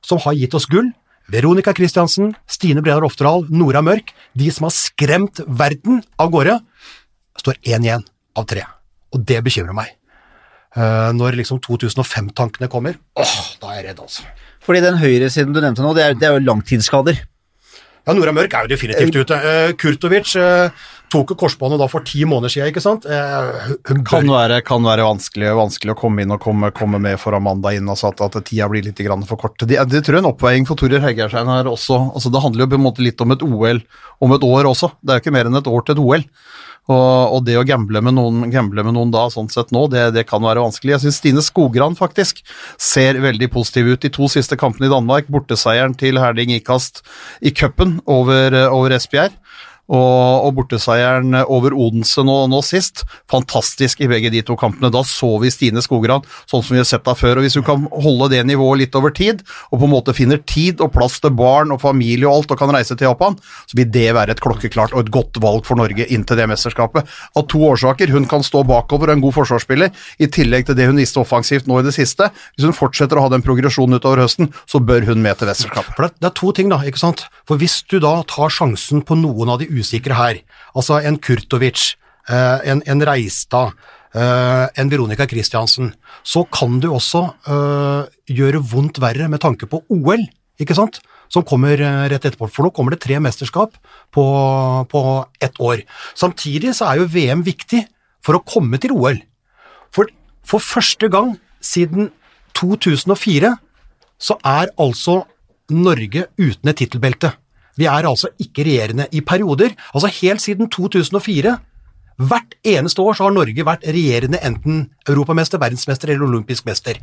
[0.06, 0.90] som har gitt oss gull,
[1.32, 6.58] Veronica Christiansen, Stine Bredar Oftedal, Nora Mørk, de som har skremt verden av gårde,
[7.40, 8.04] står én igjen
[8.36, 8.66] av tre.
[9.16, 9.94] Og det bekymrer meg.
[10.76, 14.28] Eh, når liksom 2005-tankene kommer, åh, da er jeg redd, altså.
[14.62, 17.22] Fordi den høyresiden du nevnte nå, det er, det er jo langtidsskader.
[18.02, 19.38] Ja, Nora Mørk er jo definitivt ute.
[19.38, 23.06] Eh, Kurtovic eh, tok jo korsbåndet da for ti måneder siden, ikke sant?
[23.06, 27.20] Eh, hun Kan være, kan være vanskelig, vanskelig å komme inn og komme, komme med
[27.22, 29.60] for Amanda inn, altså at, at tida blir litt grann for kort.
[29.60, 32.00] Det, det tror jeg er en oppveiing for Torer Heggerstein her også.
[32.16, 33.84] Altså, det handler jo på en måte litt om et OL
[34.22, 34.94] om et år også.
[35.02, 36.28] Det er jo ikke mer enn et år til et OL.
[36.90, 40.08] Og, og det å gamble med noen, gamble med noen da, sånn sett nå, det,
[40.16, 40.96] det kan være vanskelig.
[40.96, 42.42] Jeg syns Stine Skogran faktisk
[42.82, 44.02] ser veldig positiv ut.
[44.02, 47.04] De to siste kampene i Danmark, borteseieren til Herling Ikast
[47.46, 49.38] i cupen over, over Esbjerg.
[49.92, 54.92] Og, og borteseieren over Odense nå, nå sist, fantastisk i begge de to kampene.
[54.94, 57.40] Da så vi Stine Skogran sånn som vi har sett deg før.
[57.40, 60.40] og Hvis du kan holde det nivået litt over tid, og på en måte finner
[60.48, 63.36] tid og plass til barn og familie og alt, og kan reise til Japan,
[63.68, 67.10] så vil det være et klokkeklart og et godt valg for Norge inntil det mesterskapet.
[67.36, 68.12] Av to årsaker.
[68.16, 71.68] Hun kan stå bakover og en god forsvarsspiller, i tillegg til det hun viste offensivt
[71.70, 72.30] nå i det siste.
[72.56, 76.18] Hvis hun fortsetter å ha den progresjonen utover høsten, så bør hun med til mesterskapet.
[76.20, 76.82] Det er to ting, da.
[76.88, 77.26] ikke sant?
[77.50, 80.42] For hvis du da tar sjansen på noen av de usikre her,
[80.78, 81.96] altså en Kurtovic,
[82.30, 83.74] eh, en, en Reistad,
[84.16, 89.84] eh, en Veronica Christiansen, så kan du også eh, gjøre vondt verre med tanke på
[89.90, 90.24] OL,
[90.62, 91.02] ikke sant?
[91.32, 92.50] Som kommer rett etterpå.
[92.52, 93.78] For nå kommer det tre mesterskap
[94.12, 94.24] på,
[94.92, 95.02] på
[95.40, 95.86] ett år.
[96.12, 97.86] Samtidig så er jo VM viktig
[98.20, 99.22] for å komme til OL.
[99.96, 100.12] For,
[100.44, 102.10] for første gang siden
[102.60, 103.54] 2004
[104.22, 105.22] så er altså
[105.72, 107.32] Norge uten et tittelbelte.
[107.80, 109.76] Vi er altså ikke regjerende i perioder.
[109.94, 111.58] Altså helt siden 2004,
[112.22, 117.00] hvert eneste år så har Norge vært regjerende enten europamester, verdensmester eller olympisk mester.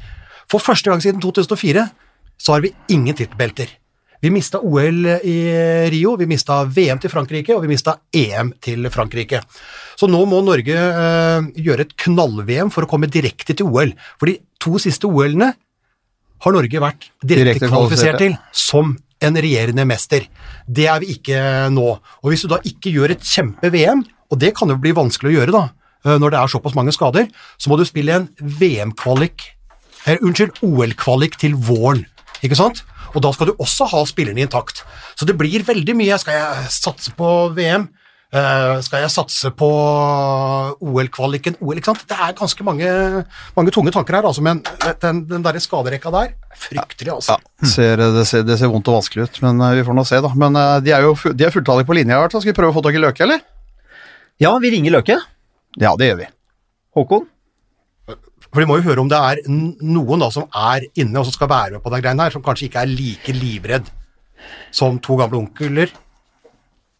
[0.50, 1.88] For første gang siden 2004
[2.38, 3.70] så har vi ingen tittelbelter.
[4.20, 5.37] Vi mista OL i
[5.92, 9.40] Rio, vi mista VM til Frankrike, og vi mista EM til Frankrike.
[9.98, 13.94] Så nå må Norge øh, gjøre et knall-VM for å komme direkte til OL.
[14.18, 15.52] For de to siste OL-ene
[16.38, 20.26] har Norge vært direkte, Direkte kvalifisert til som en regjerende mester.
[20.66, 21.40] Det er vi ikke
[21.74, 21.88] nå.
[22.22, 25.37] Og hvis du da ikke gjør et kjempe-VM, og det kan jo bli vanskelig å
[25.38, 25.64] gjøre da,
[26.07, 27.28] øh, når det er såpass mange skader,
[27.59, 29.50] så må du spille en VM-kvalik,
[30.04, 32.07] eller unnskyld, OL-kvalik til våren,
[32.44, 32.85] ikke sant?
[33.16, 34.83] Og da skal du også ha spillerne intakt.
[35.16, 36.18] Så det blir veldig mye.
[36.20, 37.88] Skal jeg satse på VM?
[38.28, 39.66] Eh, skal jeg satse på
[40.84, 41.54] OL-kvaliken?
[41.64, 42.02] OL, ikke sant?
[42.10, 42.88] Det er ganske mange,
[43.56, 44.60] mange tunge tanker her, altså, men
[45.00, 47.38] den, den der skaderekka der, er fryktelig, altså.
[47.64, 50.20] Ser, det, ser, det ser vondt og vanskelig ut, men eh, vi får nå se,
[50.24, 50.32] da.
[50.36, 52.44] Men eh, de er jo de er fulltallige på linja, hvert fall.
[52.44, 53.40] Skal vi prøve å få tak i Løke, eller?
[54.44, 55.16] Ja, vi ringer Løke.
[55.80, 56.28] Ja, det gjør vi.
[56.98, 57.24] Håkon?
[58.48, 61.36] For de må jo høre om det er noen da som er inne og som
[61.36, 63.88] skal være med på den greia her, som kanskje ikke er like livredd
[64.74, 65.92] som to gamle onkler.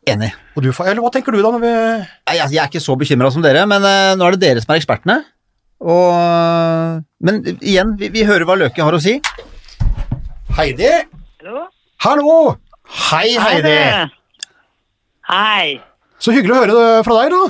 [0.09, 0.31] Enig.
[0.57, 3.31] Og du, eller hva tenker du da når vi jeg, jeg er ikke så bekymra
[3.35, 5.21] som dere, men uh, nå er det dere som er ekspertene.
[5.79, 9.19] Og, men igjen, vi, vi hører hva Løke har å si.
[10.59, 10.91] Heidi?
[11.43, 11.69] Hallo?
[12.03, 12.39] Hallo!
[13.09, 13.77] Hei, Heidi!
[13.77, 14.07] Hei.
[15.29, 15.67] Hei.
[16.19, 17.43] Så hyggelig å høre det fra deg, da.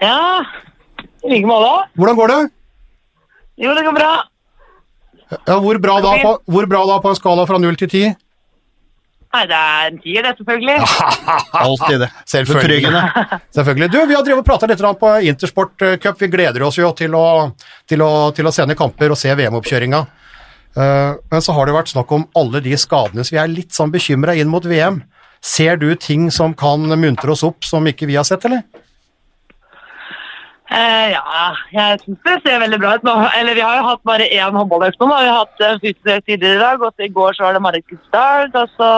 [0.00, 1.72] Ja, i like måte.
[1.98, 2.40] Hvordan går det?
[3.60, 4.10] Jo, det går bra.
[5.30, 8.14] Ja, hvor, bra da på, hvor bra da på en skala fra 0 til 10?
[9.30, 10.76] Nei, det er en tier, det, selvfølgelig.
[11.64, 12.08] Alltid det.
[12.32, 13.02] Selvfølgelig.
[13.54, 13.88] Selvfølgelig.
[13.92, 16.18] Du, vi har drevet og prata litt på Intersport eh, Cup.
[16.18, 17.26] Vi gleder oss jo til å,
[17.86, 20.02] til å, til å sende kamper og se VM-oppkjøringa.
[20.76, 23.74] Eh, men så har det vært snakk om alle de skadene, så vi er litt
[23.76, 24.98] sånn bekymra inn mot VM.
[25.40, 28.66] Ser du ting som kan muntre oss opp som ikke vi har sett, eller?
[30.70, 31.22] Eh, ja,
[31.74, 33.08] jeg syns det ser veldig bra ut.
[33.34, 35.06] Eller vi har jo hatt bare én håndballøkt nå.
[35.10, 37.62] Vi har hatt uh, fysisk tidligere i dag, og så i går så var det
[37.64, 38.90] Marit Og så...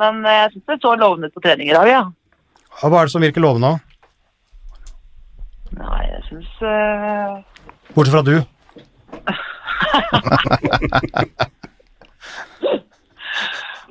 [0.00, 2.02] Men eh, jeg syns det så lovende ut på trening i dag, ja.
[2.80, 3.72] Hva er det som virker lovende?
[5.76, 7.32] Nei, jeg syns eh,
[7.94, 8.36] Bortsett fra du.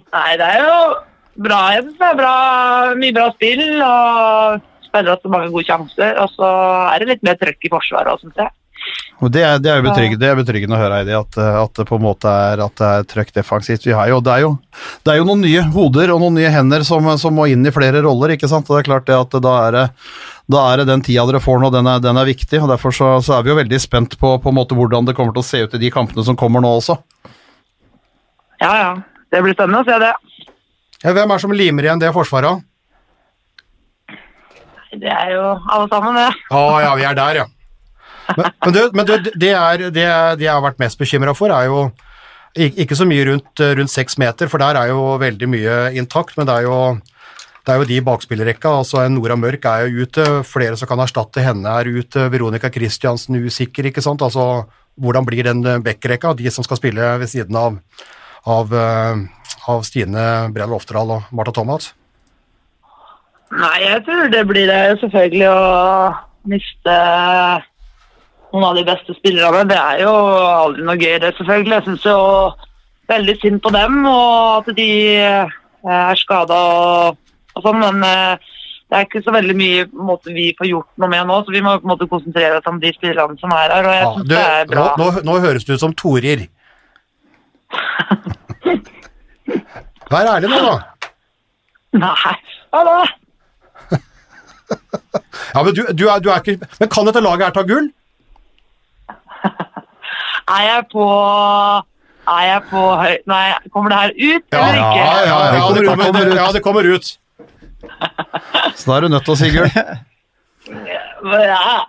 [0.10, 0.76] Nei, det er jo
[1.46, 1.60] bra.
[1.76, 2.36] Jeg synes det er bra,
[3.00, 6.18] mye bra spill, og spiller også mange gode sjanser.
[6.24, 6.50] Og så
[6.94, 8.56] er det litt mer trøkk i forsvaret òg, syns jeg.
[9.20, 11.74] Og det er, det er jo betryggende, det er betryggende å høre, Heidi, at, at
[11.76, 13.84] det på en måte er, at det er trøkk defensivt.
[13.90, 14.52] Vi har jo, det, er jo,
[15.04, 17.74] det er jo noen nye hoder og noen nye hender som, som må inn i
[17.76, 18.70] flere roller, ikke sant.
[18.70, 19.84] Og det er klart det at da er det,
[20.56, 22.62] da er det den tida dere får nå, den er, den er viktig.
[22.64, 25.18] og Derfor så, så er vi jo veldig spent på, på en måte hvordan det
[25.20, 26.96] kommer til å se ut i de kampene som kommer nå også.
[28.64, 28.90] Ja, ja.
[29.30, 30.16] Det blir spennende å se det.
[31.04, 32.64] Ja, hvem er det som limer igjen det forsvaret?
[34.92, 36.30] Det er jo alle sammen, det.
[36.50, 37.48] Ja, ja, vi er der, ja.
[38.38, 39.54] Men, men, du, men det, det,
[39.94, 41.90] det jeg har vært mest bekymra for, er jo
[42.58, 46.50] ikke så mye rundt, rundt seks meter, for der er jo veldig mye intakt, men
[46.50, 46.78] det er jo,
[47.66, 48.72] det er jo de i bakspillerrekka.
[48.82, 53.38] altså Nora Mørk er jo ute, flere som kan erstatte henne er ute, Veronica Christiansen
[53.46, 54.26] usikker, ikke sant.
[54.26, 54.66] altså
[55.00, 57.78] Hvordan blir den backrekka, de som skal spille ved siden av,
[58.50, 59.22] av, eh,
[59.72, 61.94] av Stine Brell Oftedal og Martha Thomas?
[63.50, 66.14] Nei, jeg tror det blir det selvfølgelig å
[66.50, 66.96] miste
[68.54, 69.64] noen av de beste spillerne.
[69.70, 71.74] Det er jo aldri noe gøy, det selvfølgelig.
[71.80, 72.18] Jeg syns jo
[73.10, 75.50] veldig synd på dem, og at de eh,
[75.90, 77.18] er skada og,
[77.58, 78.54] og sånn, men eh,
[78.90, 81.62] det er ikke så veldig mye måte, vi får gjort noe med nå, så vi
[81.66, 83.86] må på en måte konsentrere oss om de spillerne som er her.
[83.86, 84.86] og jeg Ja, synes du, det er bra.
[84.98, 86.40] nå, nå høres du ut som Torir.
[90.10, 90.76] Vær ærlig nå, da.
[92.02, 92.34] Nei,
[92.74, 92.98] ja da.
[95.56, 97.88] Ja, men du, du, er, du er ikke Men kan dette laget her ta gull?
[100.50, 101.06] Er jeg på
[102.30, 103.16] Er jeg på høy...
[103.30, 105.00] Nei, kommer det her ut, Ja, eller ikke?
[105.00, 107.06] ja, ja, Det det kommer ut, kommer, kommer ja, det kommer ut.
[108.80, 109.70] Så da er du nødt til å si gull.
[111.34, 111.86] Ja.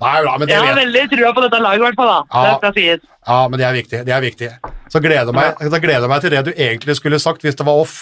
[0.00, 2.10] Nei, ja, men det Jeg har veldig trua på dette laget, i hvert fall.
[2.10, 2.18] da.
[2.34, 2.42] Ja.
[2.44, 3.00] Det skal sies.
[3.28, 4.02] Ja, men det er viktig.
[4.08, 4.50] Det er viktig.
[4.90, 7.80] Så gleder jeg meg, gleder meg til det du egentlig skulle sagt hvis det var
[7.84, 7.94] off.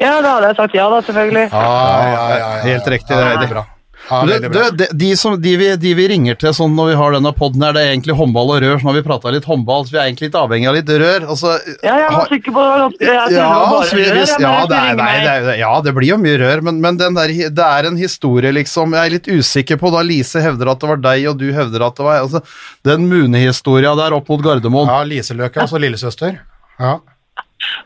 [0.00, 1.48] Ja, da hadde jeg sagt ja, da, selvfølgelig.
[1.52, 2.52] Ja, ja, ja, ja.
[2.68, 3.64] Helt riktig, det er veldig bra.
[4.08, 6.98] Ja, Du, du, de, de, som, de, vi, de vi ringer til sånn når vi
[7.00, 8.76] har denne podden her, det er egentlig håndball og rør.
[8.78, 10.92] Så nå har vi prata litt håndball, så vi er egentlig litt avhengig av litt
[11.02, 11.24] rør.
[11.34, 13.08] Altså, Ja, jeg var sikker på det.
[13.08, 16.78] ja, det ja, det er, nei, det er, ja, det blir jo mye rør, men,
[16.84, 18.94] men den der, det er en historie, liksom.
[18.94, 21.88] Jeg er litt usikker på da Lise hevder at det var deg, og du hevder
[21.88, 22.44] at det var altså,
[22.86, 24.86] Den Mune-historia der opp mot Gardermoen.
[24.86, 26.38] Ja, Liseløkke, altså lillesøster.
[26.78, 26.98] Ja.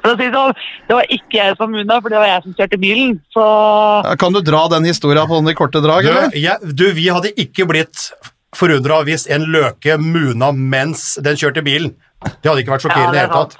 [0.02, 0.54] For å si det sånn,
[0.88, 3.14] det var ikke jeg som munna, for det var jeg som kjørte bilen.
[3.34, 3.44] Så
[4.04, 6.30] Ja, Kan du dra den historia på sånne korte drag, Du, eller?
[6.36, 8.10] jeg, du, vi hadde ikke blitt
[8.56, 11.94] forundra hvis en løke muna mens den kjørte bilen.
[12.42, 13.56] Det hadde ikke vært sjokkerende i det Ja, det hele tatt.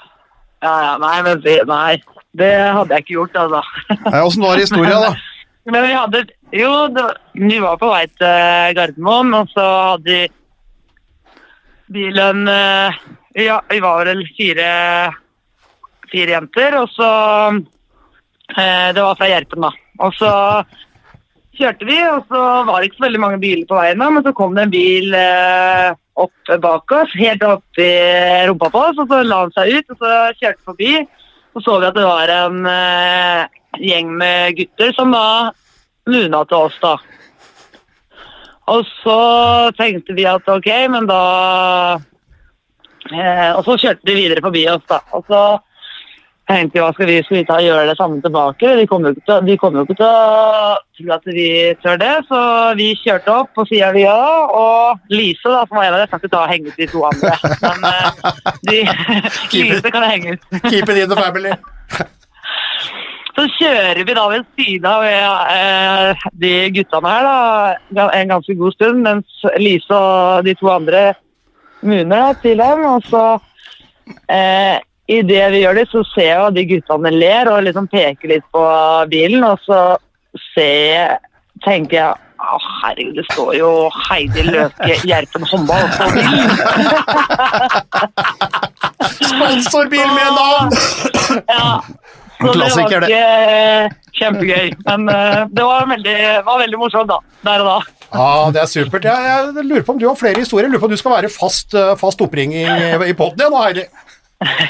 [0.63, 2.03] Ja, ja, nei, men det- nei.
[2.37, 3.63] Det hadde jeg ikke gjort, altså.
[4.23, 5.15] Åssen var historia, da?
[5.71, 6.21] Men vi hadde
[6.53, 10.29] Jo, det, var- vi var på vei til Gardermoen, og så hadde vi
[11.91, 12.95] bilen eh,
[13.35, 14.69] Ja, vi var vel fire,
[16.13, 17.11] fire jenter, og så
[18.57, 19.73] eh, Det var fra Gjerpen, da.
[20.01, 20.33] Og så
[21.61, 24.25] kjørte vi, og så var det ikke så veldig mange biler på veien, da, men
[24.25, 27.93] så kom det en bil eh, opp bak oss, helt opp i
[28.49, 30.93] rumpa på oss, og så la han seg ut, og så kjørte forbi.
[31.51, 33.49] Så så vi at det var en eh,
[33.83, 35.25] gjeng med gutter som da
[36.11, 36.95] luna til oss, da.
[38.71, 39.19] Og så
[39.79, 41.23] tenkte vi at ok, men da
[43.11, 45.01] eh, Og så kjørte de videre forbi oss, da.
[45.17, 45.43] Og så
[46.51, 48.75] tenkte vi hva skal vi, skal vi ta og gjøre det samme tilbake?
[48.79, 50.15] De kommer jo ikke jo ikke til å
[50.99, 51.49] tro at vi
[51.83, 52.41] tør det, så
[52.79, 54.55] vi kjørte opp på sida vi òg.
[54.61, 56.89] Og Lise, da, som var en av dem, skal ikke ta og henge ut de
[56.91, 57.35] to andre.
[57.65, 58.09] Men eh,
[58.69, 58.81] de,
[59.61, 60.49] Lise kan henge ut.
[60.69, 61.55] Keep it in the family.
[63.37, 67.29] Så kjører vi da ved siden av eh, de guttene her
[67.95, 71.13] da, en ganske god stund, mens Lise og de to andre
[71.81, 72.85] muner da, til dem.
[72.91, 73.25] Og så
[74.29, 78.35] eh, idet vi gjør det, så ser jeg at de guttene ler og liksom peker
[78.35, 78.65] litt på
[79.11, 79.45] bilen.
[79.47, 79.81] Og så
[80.53, 81.21] ser jeg,
[81.67, 83.71] tenker jeg å herregud, det står jo
[84.07, 86.49] Heidi Løke Gjerpen håndball på bilen.
[89.21, 90.73] Sponsorbil med navn!
[91.51, 91.67] Ja.
[92.41, 93.51] Så klassiker, det var
[93.85, 94.71] ikke kjempegøy.
[94.87, 97.19] Men eh, det var veldig, var veldig morsomt, da.
[97.45, 97.97] Der og da.
[98.11, 99.05] Ja, det er supert.
[99.05, 100.67] Jeg, jeg lurer på om du har flere historier.
[100.67, 103.59] Jeg lurer på om du skal være fast, eh, fast oppringing i, i podden igjen
[103.61, 103.85] Heidi.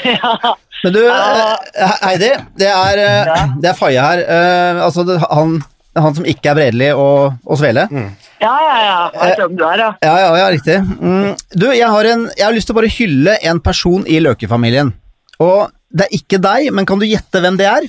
[0.05, 0.55] Ja.
[0.85, 3.37] Men du, eh, Heidi, det er, eh, Ja.
[3.61, 4.23] det er Faye her.
[4.25, 5.59] Eh, altså, det, han,
[5.99, 7.85] han som ikke er bredelig og, og Svele.
[7.91, 8.97] ja, ja, ja.
[9.15, 9.91] Jeg vet hvem du er, ja.
[10.07, 10.79] Ja, ja, ja, riktig.
[11.01, 14.19] Mm, du, jeg har, en, jeg har lyst til å bare hylle en person i
[14.25, 14.95] Løke-familien.
[15.41, 17.87] Og det er ikke deg, men kan du gjette hvem det er?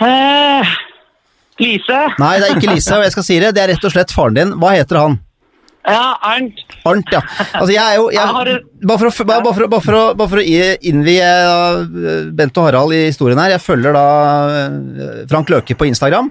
[0.00, 0.74] Eh,
[1.58, 2.02] Lise.
[2.22, 3.54] Nei, det er ikke Lise, og jeg skal si det.
[3.56, 4.52] Det er rett og slett faren din.
[4.62, 5.16] Hva heter han?
[5.86, 6.58] Ja, Arnt.
[6.84, 7.20] Arnt, ja.
[7.54, 8.26] Altså, jeg er jo Jeg
[8.82, 10.44] bare, for å, bare, bare, for, å- bare, for å, bare for å
[10.90, 14.04] innvie uh, Bent og Harald i historien her, jeg følger da
[14.50, 16.28] uh, Frank Løke på Instagram.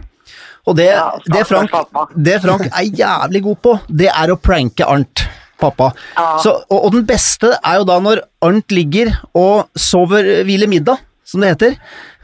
[0.67, 0.89] Og det,
[1.31, 1.71] det, Frank,
[2.19, 5.23] det Frank er jævlig god på, det er å pranke Arnt,
[5.57, 5.93] pappa.
[6.17, 6.25] Ja.
[6.43, 10.99] Så, og, og den beste er jo da når Arnt ligger og sover hviler middag,
[11.27, 11.73] som det heter,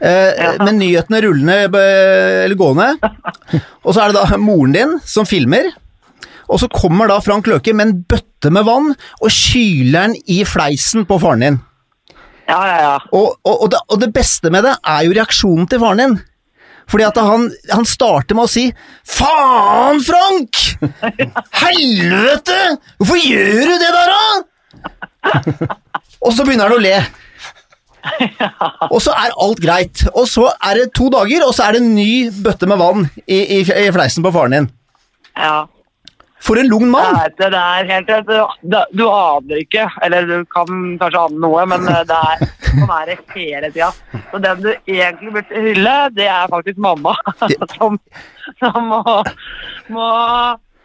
[0.00, 2.90] eh, med nyhetene rullende eh, eller gående.
[3.84, 5.72] Og så er det da moren din som filmer,
[6.48, 10.42] og så kommer da Frank Løke med en bøtte med vann og kyler den i
[10.48, 11.58] fleisen på faren din.
[12.48, 12.94] Ja, ja, ja.
[13.16, 16.16] Og, og, og, det, og det beste med det er jo reaksjonen til faren din.
[16.90, 18.66] Fordi at han, han starter med å si
[19.08, 20.58] 'Faen, Frank!
[21.62, 22.58] Helvete!
[22.98, 25.78] Hvorfor gjør du det der, da?'
[26.24, 26.98] Og så begynner han å le.
[28.90, 30.04] Og så er alt greit.
[30.12, 33.06] Og så er det to dager, og så er det en ny bøtte med vann
[33.24, 34.68] i, i, i fleisen på faren din.
[35.36, 35.64] ja.
[36.44, 37.16] For en lugn mann!
[37.38, 38.32] det, er helt rett.
[38.60, 40.68] du, du aner ikke, eller du kan
[41.00, 43.90] kanskje ane noe, men eh, det er sånn er det hele tida.
[44.30, 47.14] Så den du egentlig burde hylle, det er faktisk mamma,
[47.76, 47.96] som,
[48.60, 49.16] som må,
[49.94, 50.10] må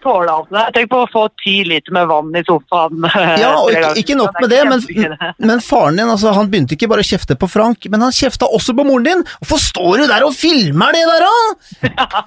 [0.03, 0.63] tåle alt det.
[0.75, 3.03] Tenk på å få ti liter med vann i sofaen.
[3.09, 6.49] eh, Ja, og ikke, ikke nok er med det, men, men faren din altså, han
[6.51, 9.23] begynte ikke bare å kjefte på Frank, men han kjefta også på moren din!
[9.41, 12.23] Hvorfor står du der og filmer det der, da?!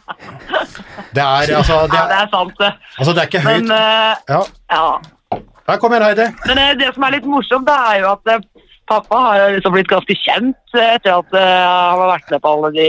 [1.13, 2.73] Det er altså Det Ja, det er, er sant, det.
[2.99, 3.63] altså, det er ikke høyt.
[3.63, 4.43] Men uh, Ja.
[4.73, 5.39] ja.
[5.69, 6.27] Her, kommer igjen, Heidi.
[6.49, 9.73] Men uh, det som er litt morsomt, det er jo at uh, pappa har liksom
[9.77, 12.87] blitt ganske kjent etter at han har vært med på alle de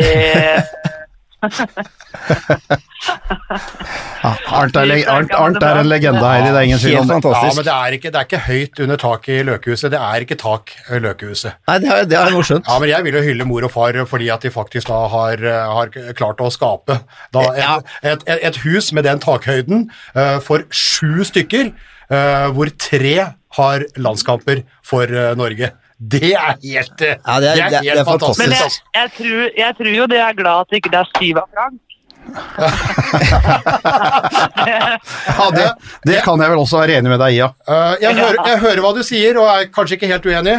[4.24, 6.50] Arnt er, Arnt, Arnt er en legende, Heidi.
[6.50, 7.18] Det er ingen tvil om det.
[7.34, 9.92] Ja, men det er, ikke, det er ikke høyt under taket i løkehuset.
[9.94, 11.60] Det er ikke tak i løkehuset.
[11.68, 12.70] Nei, det har, det har jeg nå skjønt.
[12.70, 15.44] Ja, men jeg vil jo hylle mor og far fordi at de faktisk da har,
[15.76, 17.00] har klart å skape
[17.36, 17.76] da Ja.
[18.02, 21.74] et, et, et hus med den takhøyden uh, for sju stykker,
[22.10, 23.16] uh, hvor tre
[23.60, 25.74] har landskamper for uh, Norge.
[26.12, 28.40] Det er helt, eh, det er- det er- det er fantastisk.
[28.40, 31.38] Men jeg, jeg, tror, jeg tror jo det er glad at det ikke er Syv
[31.38, 31.80] av Frank.
[34.64, 35.66] Ja, det,
[36.08, 37.48] det kan jeg vel også være enig med deg i, ja.
[37.68, 40.58] Eh, jeg, hører, jeg hører hva du sier, og er kanskje ikke helt uenig.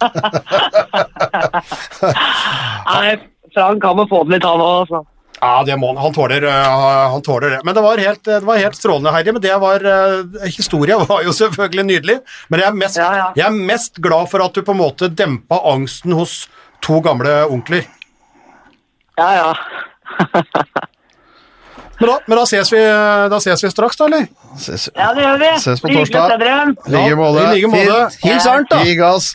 [2.86, 3.16] Nei,
[3.54, 4.76] Frank kan vel få den litt, han òg.
[4.84, 4.98] Altså.
[5.46, 6.00] Ja, det må han.
[6.02, 7.60] Han tåler, eh, han tåler det.
[7.64, 9.32] Men det var helt, det var helt strålende, Heidi.
[9.36, 12.18] Men det var uh, Historia var jo selvfølgelig nydelig.
[12.48, 13.28] Men jeg er, mest, Ja, ja.
[13.38, 16.46] jeg er mest glad for at du på en måte dempa angsten hos
[16.82, 17.86] to gamle onkler.
[19.16, 19.54] Ja, ja.
[21.96, 22.80] Men da, men da, ses, vi,
[23.32, 24.26] da ses vi straks, da, eller?
[24.60, 25.48] Ses, ja, det gjør vi.
[25.64, 26.34] Ses på torsdag.
[26.36, 28.02] I like måte.
[28.20, 28.82] Hils Arnt, da.
[28.84, 29.30] Gi gass.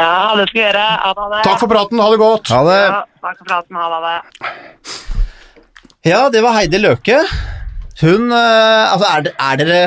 [0.00, 0.84] Ja, det skal vi gjøre.
[1.04, 1.42] Ha det.
[1.44, 2.00] Takk for praten.
[2.00, 2.54] Ha det godt.
[2.56, 2.80] Ha det.
[2.88, 3.82] Ja, takk for praten.
[3.84, 5.10] Ha det.
[6.04, 7.22] Ja, det var Heidi Løke.
[8.02, 9.78] Hun eh, Altså, er, er dere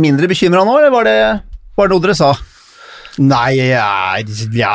[0.00, 1.16] mindre bekymra nå, eller var det,
[1.76, 2.30] var det noe dere sa?
[3.20, 4.16] Nei, ja,
[4.56, 4.70] ja,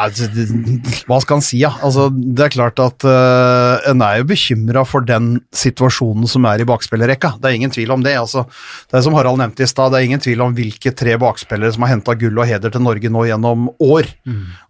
[1.10, 1.71] hva skal han si, ja?
[1.81, 6.62] Altså, det er klart at uh, en er jo bekymra for den situasjonen som er
[6.62, 7.34] i bakspillerrekka.
[7.41, 8.13] Det er ingen tvil om det.
[8.19, 8.43] altså.
[8.91, 11.73] Det er som Harald nevnte i stad, det er ingen tvil om hvilke tre bakspillere
[11.73, 14.13] som har henta gull og heder til Norge nå gjennom år.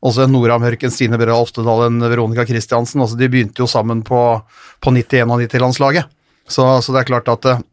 [0.08, 3.04] Også Nora Mørken, Stine Brød Oftedal og Veronica Christiansen.
[3.04, 4.22] altså De begynte jo sammen på,
[4.80, 6.08] på 91- og 90-landslaget.
[6.48, 7.64] Så, så det er klart at eh,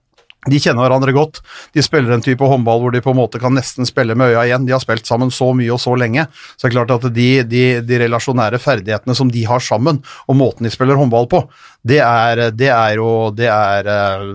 [0.50, 1.38] de kjenner hverandre godt.
[1.74, 4.46] De spiller en type håndball hvor de på en måte kan nesten spille med øya
[4.48, 4.64] igjen.
[4.66, 6.24] De har spilt sammen så mye og så lenge.
[6.56, 10.38] Så det er klart at de, de, de relasjonære ferdighetene som de har sammen, og
[10.38, 11.44] måten de spiller håndball på,
[11.86, 14.26] det er, det er jo Det er, eh,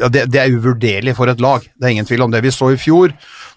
[0.00, 1.64] ja, det, det er uvurderlig for et lag.
[1.64, 2.44] Det er ingen tvil om det.
[2.44, 3.12] Vi så i fjor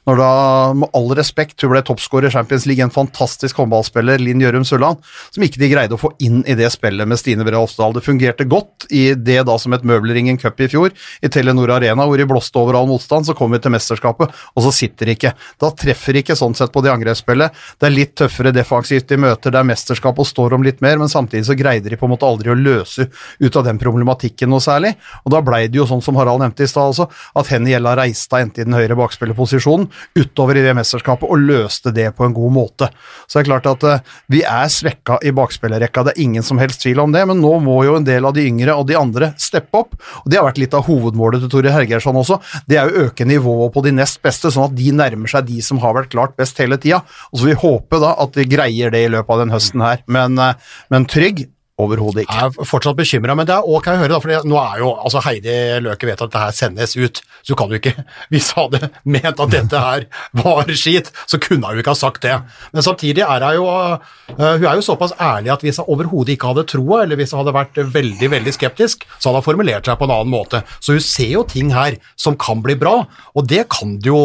[0.08, 0.32] når da,
[0.80, 5.02] med all respekt, hun ble toppskårer i Champions League, en fantastisk håndballspiller, Linn Gjørum Sulland,
[5.36, 7.98] som ikke de greide å få inn i det spillet med Stine Brea Hofsdal.
[7.98, 12.06] Det fungerte godt i det da som et Møbelringen Cup i fjor, i Telenor Arena,
[12.08, 15.17] hvor de blåste over all motstand, så kom vi til mesterskapet, og så sitter de
[15.17, 15.34] ikke.
[15.60, 17.60] Da treffer de ikke sånn sett på det angrepsspillet.
[17.76, 20.96] Det er litt tøffere defensivt de møter, det er mesterskap og står om litt mer,
[21.04, 23.10] men samtidig så greide de på en måte aldri å løse
[23.43, 24.96] ut av den problematikken noe særlig.
[25.26, 27.98] Og da blei det jo sånn som Harald nevnte i stad også, at Henny Gjella
[28.00, 32.36] Reistad endte i den høyre bakspillerposisjonen utover i det mesterskapet og løste det på en
[32.36, 32.90] god måte.
[33.28, 36.62] Så det er klart at uh, vi er svekka i bakspillerrekka, det er ingen som
[36.62, 38.98] helst tvil om det, men nå må jo en del av de yngre og de
[39.00, 42.80] andre steppe opp, og det har vært litt av hovedmålet til Tore Hergersson også, det
[42.80, 45.82] er å øke nivået på de nest beste, sånn at de nærmer seg de som
[45.84, 49.06] har vært klart best hele tida, og så vi håpe da at vi greier det
[49.06, 50.56] i løpet av den høsten her, men, uh,
[50.94, 52.34] men trygg Overhodet ikke.
[52.34, 54.88] Jeg er fortsatt bekymra, men det er ok å høre, da, for nå er jo
[54.96, 57.94] altså Heidi Løke vet at det her sendes ut, så du kan jo ikke
[58.34, 60.08] Hvis hun hadde ment at dette her
[60.42, 62.34] var skit, så kunne hun jo ikke ha sagt det.
[62.74, 66.34] Men samtidig er hun jo øh, Hun er jo såpass ærlig at hvis hun overhodet
[66.34, 69.86] ikke hadde troa, eller hvis hun hadde vært veldig, veldig skeptisk, så hadde hun formulert
[69.86, 70.63] seg på en annen måte.
[70.82, 72.96] Så hun ser jo ting her som kan bli bra,
[73.38, 74.24] og det kan det jo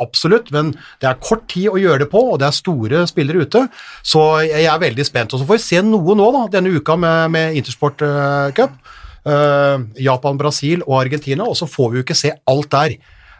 [0.00, 0.72] absolutt, men
[1.04, 3.66] det er kort tid å gjøre det på, og det er store spillere ute,
[4.00, 5.36] så jeg er veldig spent.
[5.36, 8.78] Og så får vi se noe nå, da, denne uka med, med Intersport eh, Cup.
[9.26, 12.96] Eh, Japan, Brasil og Argentina, og så får vi jo ikke se alt der.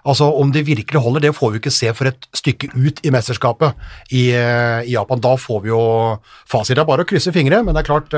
[0.07, 3.11] Altså Om det virkelig holder, det får vi ikke se for et stykke ut i
[3.11, 3.75] mesterskapet
[4.11, 5.23] i, eh, i Japan.
[5.23, 5.83] Da får vi jo
[6.47, 6.77] fasit.
[6.77, 8.15] Det er bare å krysse fingre, men det er klart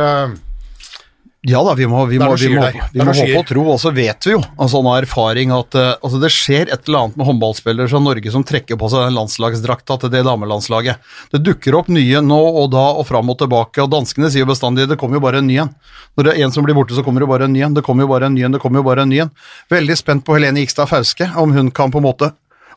[1.47, 3.93] Ja da, vi må, vi må, vi må, vi må håpe og tro, og så
[3.95, 7.29] vet vi jo av sånn erfaring at uh, altså det skjer et eller annet med
[7.29, 10.99] håndballspillere fra Norge som trekker på seg den landslagsdrakta til det damelandslaget.
[11.31, 14.51] Det dukker opp nye nå og da og fram og tilbake, og danskene sier jo
[14.51, 15.71] bestandig det kommer jo bare en ny en.
[16.19, 17.79] Når det er en som blir borte, så kommer det bare en ny en.
[17.79, 19.33] Det kommer jo bare en ny en, det kommer jo bare en ny en.
[19.71, 22.33] Veldig spent på Helene Ikstad Fauske, om hun kan på en måte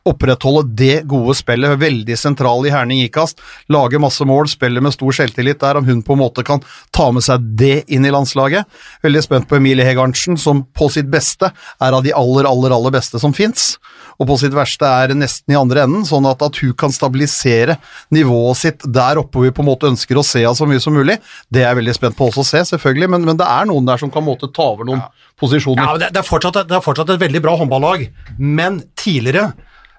[0.07, 5.13] opprettholde det gode spillet, veldig sentral i Herning ikast, Lager masse mål, spiller med stor
[5.15, 6.63] selvtillit der, om hun på en måte kan
[6.95, 8.65] ta med seg det inn i landslaget.
[9.05, 12.95] Veldig spent på Emilie Hegarnsen, som på sitt beste er av de aller, aller, aller
[12.97, 13.75] beste som fins,
[14.17, 17.77] og på sitt verste er nesten i andre enden, sånn at, at hun kan stabilisere
[18.13, 20.81] nivået sitt der oppe hvor vi på en måte ønsker å se henne så mye
[20.83, 21.17] som mulig.
[21.49, 23.87] Det er jeg veldig spent på også å se, selvfølgelig, men, men det er noen
[23.87, 25.01] der som kan måte ta over noen
[25.41, 25.85] posisjoner.
[25.85, 29.51] Ja, det, det, er fortsatt, det er fortsatt et veldig bra håndballag, men tidligere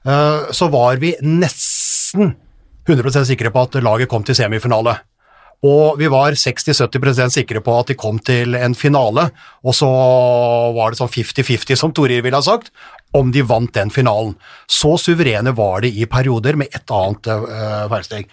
[0.02, 2.32] så var vi nesten
[2.88, 4.96] 100% sikre på at laget kom til semifinale.
[5.62, 9.28] Og vi var 60-70% sikre på at de kom til en finale,
[9.62, 9.90] og så
[10.74, 12.72] var det sånn 50-50, som Torir ville ha sagt,
[13.14, 14.34] om de vant den finalen.
[14.66, 18.32] Så suverene var de i perioder med et annet uh, feilsteg.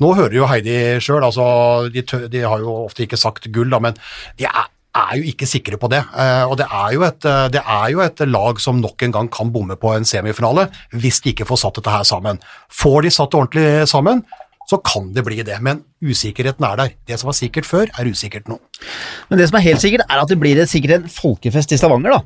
[0.00, 1.44] Nå hører jo Heidi sjøl, altså,
[1.92, 3.98] de, de har jo ofte ikke sagt gull, da, men
[4.40, 6.02] de er, er jo ikke sikre på det.
[6.12, 9.14] Eh, og det er, jo et, eh, det er jo et lag som nok en
[9.14, 12.40] gang kan bomme på en semifinale, hvis de ikke får satt dette her sammen.
[12.82, 14.22] Får de satt det ordentlig sammen,
[14.68, 15.58] så kan det bli det.
[15.64, 16.94] Men usikkerheten er der.
[17.08, 18.60] Det som var sikkert før, er usikkert nå.
[19.30, 21.80] Men det som er helt sikkert, er at det blir et, sikkert en folkefest i
[21.80, 22.22] Stavanger, da.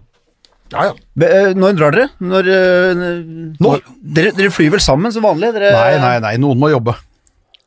[0.75, 0.95] Ja, ja.
[1.23, 2.09] Eh, Når drar dere?
[2.19, 2.49] Når,
[2.99, 3.19] når,
[3.63, 3.77] Nå.
[4.17, 5.53] Dere, dere flyr vel sammen som vanlig?
[5.55, 6.97] Dere, Nei, nei, nei, noen må jobbe.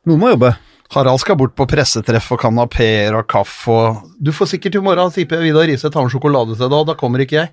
[0.08, 0.52] Noen må jobbe.
[0.90, 5.12] Harald skal bort på pressetreff og kanapeer og kaffe og Du får sikkert i morgen
[5.14, 7.52] tipper jeg Vidar Riise ta med sjokolade til deg, og da kommer ikke jeg.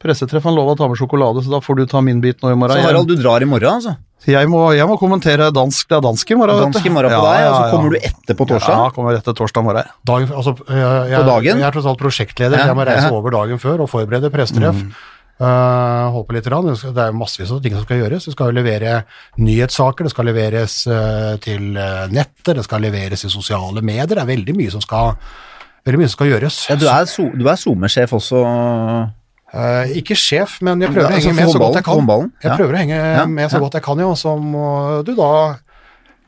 [0.00, 2.52] Pressetreff han lova å ta med sjokolade, så da får du ta min bit nå
[2.52, 2.76] i morgen.
[2.76, 3.96] Så Harald, du drar i morgen, altså?
[4.26, 6.62] jeg, må, jeg må kommentere dansk, det er dansk i morgen.
[6.66, 7.74] Dansk i morgen på Ja, deg, og så ja, ja.
[7.74, 8.80] kommer du etter på torsdag?
[8.80, 9.92] Ja, kommer etter torsdag morgen.
[10.08, 10.80] Dagen, altså, jeg,
[11.12, 11.60] jeg, På dagen?
[11.62, 13.12] Jeg er tross alt prosjektleder, Ja, jeg må reise ja.
[13.14, 14.80] over dagen før og forberede pressetreff.
[15.36, 16.70] Uh, holde på litt, rann.
[16.72, 18.24] Det er massevis av ting som skal gjøres.
[18.24, 19.02] Det skal jo levere
[19.36, 24.08] nyhetssaker, det skal leveres uh, til eh, nettet, det skal leveres i sosiale medier.
[24.14, 25.12] Det er veldig mye som skal,
[25.84, 26.62] mye som skal gjøres.
[26.70, 28.40] Ja, du er, so er SoMe-sjef også?
[29.52, 32.10] Uh, ikke sjef, men jeg prøver Ja, å altså henge med så godt jeg kan.
[32.40, 32.56] Jeg ja.
[32.56, 34.08] prøver å henge med så godt jeg kan, ja.
[34.08, 34.66] Og så må
[35.04, 35.32] du da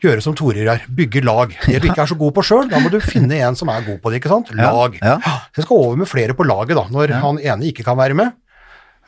[0.04, 1.54] gjøre som Tore her, bygge lag.
[1.64, 3.86] Det du ikke er så god på sjøl, da må du finne en som er
[3.86, 4.52] god på det, ikke sant?
[4.54, 5.00] Lag.
[5.00, 6.84] Jeg skal over med flere på laget, da.
[6.92, 8.47] Når han ene ikke kan være med, eh,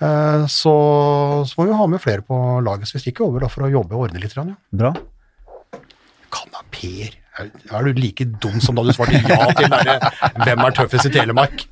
[0.01, 0.75] så,
[1.45, 2.89] så må vi ha med flere på laget.
[2.89, 4.37] Så vi stikker over da for å jobbe og ordne litt.
[4.37, 4.47] Ja.
[4.73, 4.95] Bra.
[6.33, 7.17] Kanapeer.
[7.41, 10.11] Er, du like dum som da du svarte ja til den derre
[10.45, 11.65] 'Hvem er tøffest i Telemark'?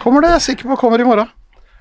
[0.00, 1.28] Kommer det, jeg er sikker på kommer i morgen.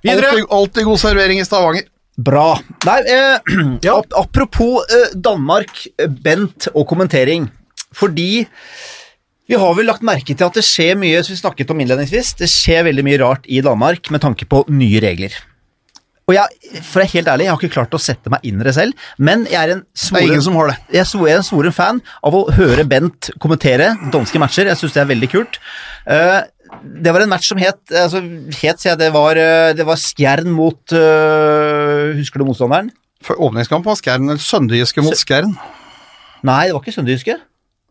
[0.03, 0.31] Videre!
[0.31, 1.85] Alltid, alltid god servering i Stavanger.
[2.17, 2.59] Bra.
[2.85, 3.37] Nei, eh,
[3.87, 3.99] Ja.
[3.99, 7.47] ap apropos eh, Danmark, eh, Bent og kommentering.
[7.93, 8.45] Fordi
[9.47, 12.35] vi har vel lagt merke til at det skjer mye, som vi snakket om innledningsvis,
[12.39, 15.35] det skjer veldig mye rart i Danmark med tanke på nye regler.
[16.23, 18.61] Og jeg, for å være helt ærlig, jeg har ikke klart å sette meg inn
[18.61, 20.39] i det selv, men jeg er en svoren,
[20.93, 24.69] jeg er en svoren fan av å høre Bent kommentere danske matcher.
[24.71, 25.59] Jeg syns det er veldig kult.
[26.07, 26.39] Uh,
[27.03, 28.23] det var en match som het altså,
[28.61, 32.89] het, jeg, det var, eh, det var Skjern mot uh, Husker du motstanderen?
[33.23, 35.53] For åpningskamp var Skjern, eller Sønderjyske mot Skjern.
[36.43, 37.37] Nei, det var ikke Sønderjyske.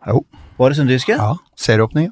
[0.09, 0.24] Jo.
[0.59, 1.16] Var det Sønderjyske?
[1.20, 2.11] Ja, serieåpning.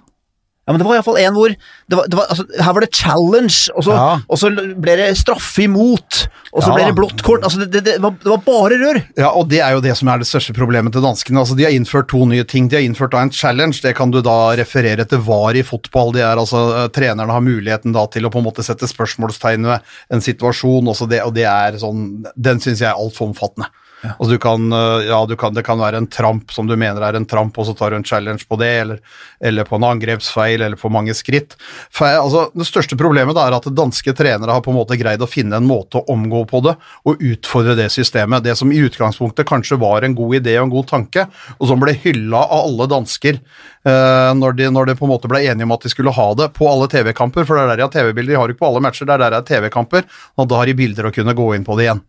[0.70, 0.72] Ja.
[0.72, 1.50] Men det var iallfall en hvor
[1.90, 4.20] det var, det var, altså, Her var det challenge, og så, Ja.
[4.30, 6.20] og så ble det straffe imot,
[6.54, 6.74] og så Ja.
[6.78, 7.42] ble det blått kort.
[7.42, 9.00] Altså, det, det, det, var, det var bare rør.
[9.18, 11.42] Ja, og det er jo det som er det største problemet til danskene.
[11.42, 12.68] Altså, de har innført to nye ting.
[12.70, 16.12] De har innført da en challenge, det kan du da referere til var i fotball.
[16.14, 19.66] Det er altså, eh, Trenerne har muligheten da til å på en måte sette spørsmålstegn
[19.66, 23.66] ved en situasjon, også det, og det er sånn Den syns jeg er altfor omfattende.
[24.02, 27.02] Altså, du kan, eh, ja, du kan, det kan være en tramp som du mener
[27.04, 29.00] er en tramp, og så tar du en challenge på det, eller,
[29.44, 31.56] eller på en angrepsfeil, eller på mange skritt.
[31.92, 35.30] Feil, altså, det største problemet er at danske trenere har på en måte greid å
[35.30, 38.44] finne en måte å omgå på det, og utfordre det systemet.
[38.46, 41.26] Det som i utgangspunktet kanskje var en god idé og en god tanke,
[41.58, 43.42] og som ble hylla av alle dansker
[43.84, 46.50] når, de, når de på en måte ble enige om at de skulle ha det
[46.52, 48.82] på alle TV-kamper, for det er der de har TV-bilder, de har ikke på alle
[48.84, 50.04] matcher, det er der det er TV-kamper,
[50.36, 52.02] og da har de bilder å kunne gå inn på det igjen.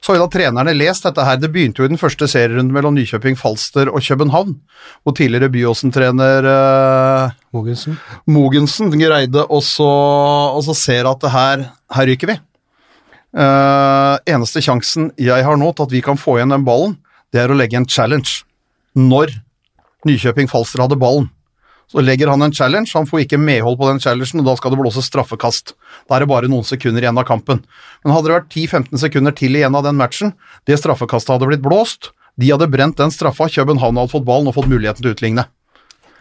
[0.00, 2.72] Så har jo da trenerne lest dette her, det begynte jo i den første serierunden
[2.74, 4.54] mellom Nykjøping, Falster og København,
[5.02, 7.98] hvor tidligere Byåsen-trener eh, Mogensen.
[8.30, 11.66] Mogensen greide også og så ser at det her,
[11.96, 12.38] her ryker vi.
[13.38, 16.96] Eh, eneste sjansen jeg har nå til at vi kan få igjen den ballen,
[17.34, 18.44] det er å legge en challenge.
[18.96, 19.34] Når
[20.06, 21.26] Nykjøping Falster hadde ballen,
[21.88, 24.74] så legger han en challenge, han får ikke medhold på den challengen, og da skal
[24.74, 25.72] det blåses straffekast.
[26.04, 27.62] Da er det bare noen sekunder igjen av kampen.
[28.04, 30.34] Men hadde det vært 10-15 sekunder til igjen av den matchen,
[30.68, 34.58] det straffekastet hadde blitt blåst, de hadde brent den straffa, København hadde fått ballen og
[34.58, 35.48] fått muligheten til å utligne.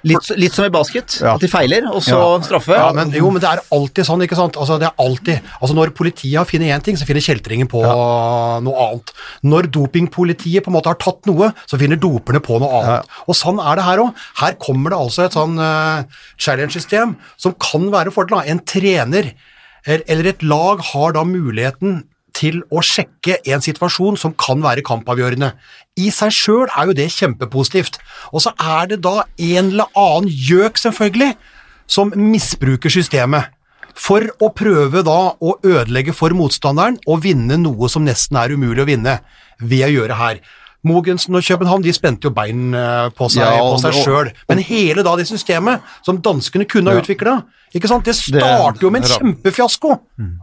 [0.04, 1.34] Litt, litt som i basket, Ja.
[1.34, 2.40] at de feiler, og så Ja.
[2.46, 2.74] straffe.
[2.76, 4.54] Ja, men, jo, men det er alltid sånn, ikke sant?
[4.56, 7.82] Altså, det er alltid, altså Når politiet har funnet én ting, så finner kjeltringen på
[7.82, 9.12] noe annet.
[9.44, 13.06] Når dopingpolitiet på en måte har tatt noe, så finner doperne på noe annet.
[13.28, 14.14] Og sånn er det her òg.
[14.36, 16.04] Her kommer det altså et sånn uh,
[16.38, 18.44] challenge-system som kan være fordel.
[18.46, 19.34] En trener
[19.86, 22.04] eller eller et lag har da muligheten
[22.38, 25.52] til å sjekke en situasjon som kan være kampavgjørende.
[25.98, 27.98] I seg sjøl er jo det kjempepositivt.
[28.32, 31.34] Og så er det da en eller annen gjøk, selvfølgelig,
[31.88, 33.54] som misbruker systemet
[33.98, 38.84] for å prøve da å ødelegge for motstanderen og vinne noe som nesten er umulig
[38.84, 39.18] å vinne
[39.58, 40.42] ved å gjøre her.
[40.88, 44.64] Mogensen og København de spente jo bein eh, på seg, Ja, på seg sjøl, men
[44.66, 47.04] hele da det systemet som danskene kunne ha Ja.
[47.04, 47.38] utvikla,
[47.74, 49.92] det starter jo med en kjempefiasko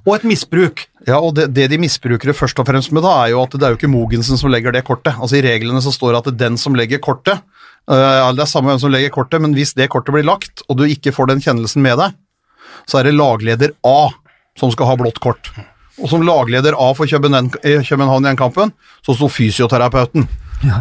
[0.07, 0.85] og et misbruk.
[1.09, 3.57] Ja, og det, det de misbruker det først og fremst med, da, er jo at
[3.57, 5.17] det er jo ikke Mogensen som legger det kortet.
[5.19, 7.41] Altså I reglene så står det at det er den som legger kortet
[7.91, 10.79] uh, Det er samme hvem som legger kortet, men hvis det kortet blir lagt, og
[10.79, 12.15] du ikke får den kjennelsen med deg,
[12.87, 14.13] så er det lagleder A
[14.59, 15.51] som skal ha blått kort.
[16.03, 18.73] Og som lagleder A for København, eh, København i den kampen,
[19.07, 20.27] så sto fysioterapeuten.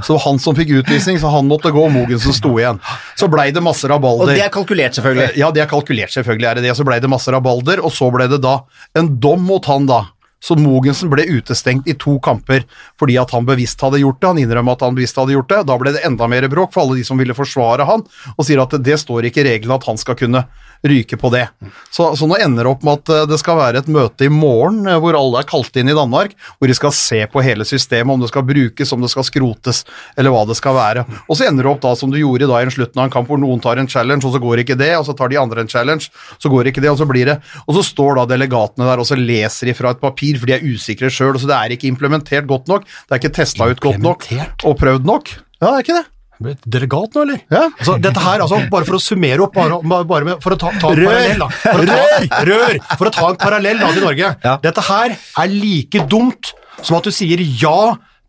[0.03, 2.79] Så han som fikk utvisning, så han måtte gå, og Mogensen sto igjen.
[3.19, 4.33] Så blei det masse Og rabalder.
[4.33, 5.35] det er kalkulert, selvfølgelig.
[5.37, 6.75] Ja, det er kalkulert, selvfølgelig er det det.
[6.77, 8.61] Så blei det masse rabalder, og så ble det da
[8.95, 10.05] en dom mot han da.
[10.43, 12.65] Så Mogensen ble utestengt i to kamper
[12.99, 14.27] fordi at han bevisst hadde gjort det.
[14.27, 15.61] Han innrømmer at han bevisst hadde gjort det.
[15.69, 18.03] Da ble det enda mer bråk for alle de som ville forsvare han,
[18.35, 20.43] og sier at det, det står ikke i reglene at han skal kunne
[20.83, 21.45] ryke på det.
[21.91, 24.31] Så, så nå ender det opp med at eh, det skal være et møte i
[24.31, 27.67] morgen eh, hvor alle er kalt inn i Danmark, hvor de skal se på hele
[27.67, 29.83] systemet, om det skal brukes, om det skal skrotes,
[30.19, 31.05] eller hva det skal være.
[31.27, 33.15] Og så ender det opp da som du gjorde da i en slutten av en
[33.15, 35.39] kamp hvor noen tar en challenge, og så går ikke det, og så tar de
[35.39, 38.27] andre en challenge, så går ikke det, og så blir det Og så står da
[38.33, 41.49] delegatene der og så leser de fra et papir, for de er usikre sjøl, så
[41.49, 44.27] det er ikke implementert godt nok, det er ikke testa ut godt nok
[44.67, 45.37] og prøvd nok.
[45.61, 46.07] Ja, det er ikke det.
[46.43, 47.41] Ble det Delegat nå, eller?
[47.53, 47.65] Ja.
[47.71, 50.71] Altså, dette her, altså, bare for å summere opp, bare, bare med, for å ta,
[50.81, 51.09] ta en Rør!
[51.09, 51.51] parallell da.
[51.63, 52.79] For å ta, rør!
[52.99, 54.33] For å ta en parallell da til Norge.
[54.43, 54.57] Ja.
[54.63, 57.77] Dette her er like dumt som at du sier ja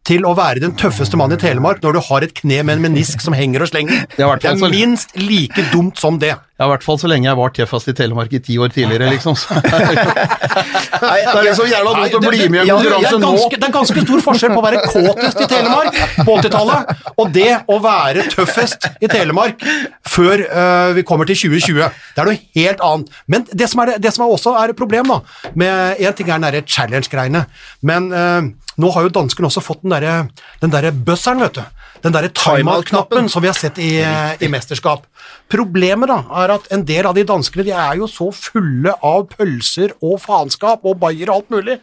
[0.05, 2.83] til å være den tøffeste mannen i Telemark når du har et kne med en
[2.85, 4.03] menisk som henger og slenger.
[4.13, 6.35] Det er Det er minst like dumt som det.
[6.55, 9.09] Ja, i hvert fall så lenge jeg var tjeffast i Telemark i ti år tidligere,
[9.11, 9.35] liksom.
[9.35, 9.57] Så.
[9.59, 13.33] det er liksom jævla dumt å bli med i en konkurranse nå.
[13.57, 17.49] det er ganske stor forskjell på å være kåtest i Telemark på 80-tallet, og det
[17.67, 19.67] å være tøffest i Telemark
[20.15, 21.91] før uh, vi kommer til 2020.
[22.15, 23.11] Det er noe helt annet.
[23.27, 26.15] Men det som, er, det- det som er også er et problem, da med En
[26.15, 27.49] ting er den derre challenge-greiene,
[27.83, 28.47] men uh,
[28.79, 30.29] nå har jo danskene også fått den derre
[30.63, 31.84] der bøsseren, vet du.
[32.05, 35.07] Den derre timeout-knappen som vi har sett i, i mesterskap.
[35.53, 39.27] Problemet da, er at en del av de danskene de er jo så fulle av
[39.33, 41.79] pølser og faenskap og bayer og alt mulig,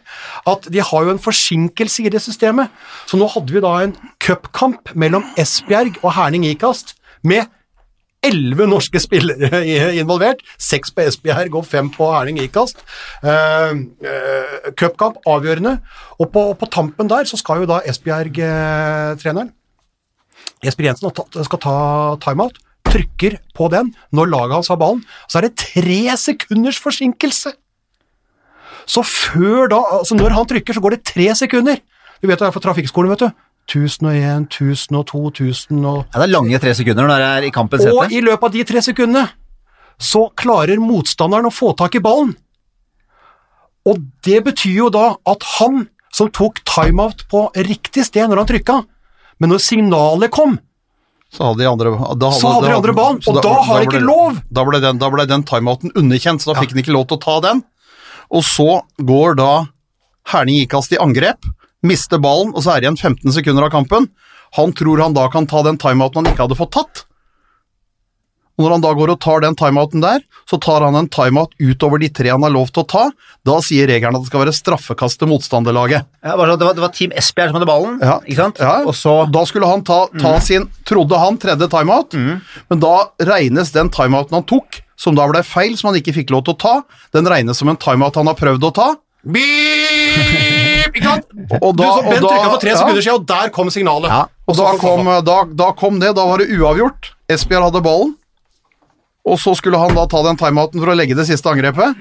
[0.48, 2.70] at de har jo en forsinkelse i det systemet.
[3.10, 6.94] Så nå hadde vi da en cupkamp mellom Esbjerg og Herning Ikast
[7.26, 7.50] med
[8.22, 9.62] elleve norske spillere
[10.00, 10.44] involvert.
[10.54, 12.84] Seks på Esbjerg og fem på Herning Ikast.
[13.24, 13.74] Uh,
[14.78, 15.80] Cupkamp avgjørende.
[16.22, 19.50] Og på, på tampen der så skal jo da Esbjerg-treneren
[20.62, 21.10] Jesper Jensen
[21.46, 21.76] skal ta
[22.22, 27.54] timeout, trykker på den når laget hans har ballen, så er det tre sekunders forsinkelse.
[28.86, 31.80] Så før da, altså når han trykker, så går det tre sekunder.
[32.22, 33.42] Du vet det er fra trafikkskolen, vet du.
[33.70, 37.84] 1001, 1002, 1000 og Ja, det er lange tre sekunder når det er i kampens
[37.86, 39.22] Og i løpet av de tre sekundene
[40.02, 42.32] så klarer motstanderen å få tak i ballen.
[43.86, 48.50] Og det betyr jo da at han som tok timeout på riktig sted når han
[48.50, 48.80] trykka,
[49.42, 50.60] men når signalet kom,
[51.32, 51.90] Så hadde de andre,
[52.20, 54.36] da Så hadde de andre ballen, og da har de ikke lov!
[54.52, 57.16] Da ble den, da ble den timeouten underkjent, så da fikk han ikke lov til
[57.16, 57.62] å ta den.
[58.30, 58.66] Og så
[59.00, 59.52] går da
[60.28, 61.48] Herning Ikast i angrep,
[61.82, 64.10] mister ballen, og så er det igjen 15 sekunder av kampen.
[64.60, 67.04] Han tror han da kan ta den timeouten han ikke hadde fått tatt.
[68.58, 71.54] Og når han da går og tar den timeouten der, så tar han en timeout
[71.62, 73.04] utover de tre han har lov til å ta.
[73.48, 76.04] Da sier regelen at det skal være straffekast til motstanderlaget.
[76.22, 78.18] Ja, det, var, det var Team Esbjerg som hadde ballen, Ja.
[78.26, 78.60] ikke sant?
[78.60, 78.74] Ja.
[78.84, 82.92] Og så Da skulle han ta, ta sin, trodde han, tredje timeout, men da
[83.32, 86.54] regnes den timeouten han tok, som da ble feil, som han ikke fikk lov til
[86.54, 86.74] å ta,
[87.16, 88.90] den regnes som en timeout han har prøvd å ta.
[89.82, 90.92] Beep!
[90.92, 91.26] Ikke sant?
[91.62, 94.12] Og da- du, så Bent trykka for tre sekunder siden, og der kom signalet.
[94.46, 97.12] Og da kom, da, da kom det, da var det uavgjort.
[97.32, 98.12] Esbjerg hadde ballen,
[99.22, 101.98] og så skulle han da ta den timeouten for å legge det siste angrepet.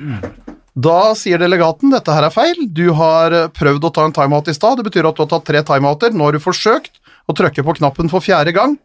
[0.72, 4.55] Da sier delegaten dette her er feil, du har prøvd å ta en timeout i
[4.55, 7.65] stad, det betyr at du har tatt tre timeouter, nå har du forsøkt å trykke
[7.67, 8.78] på knappen for fjerde gang.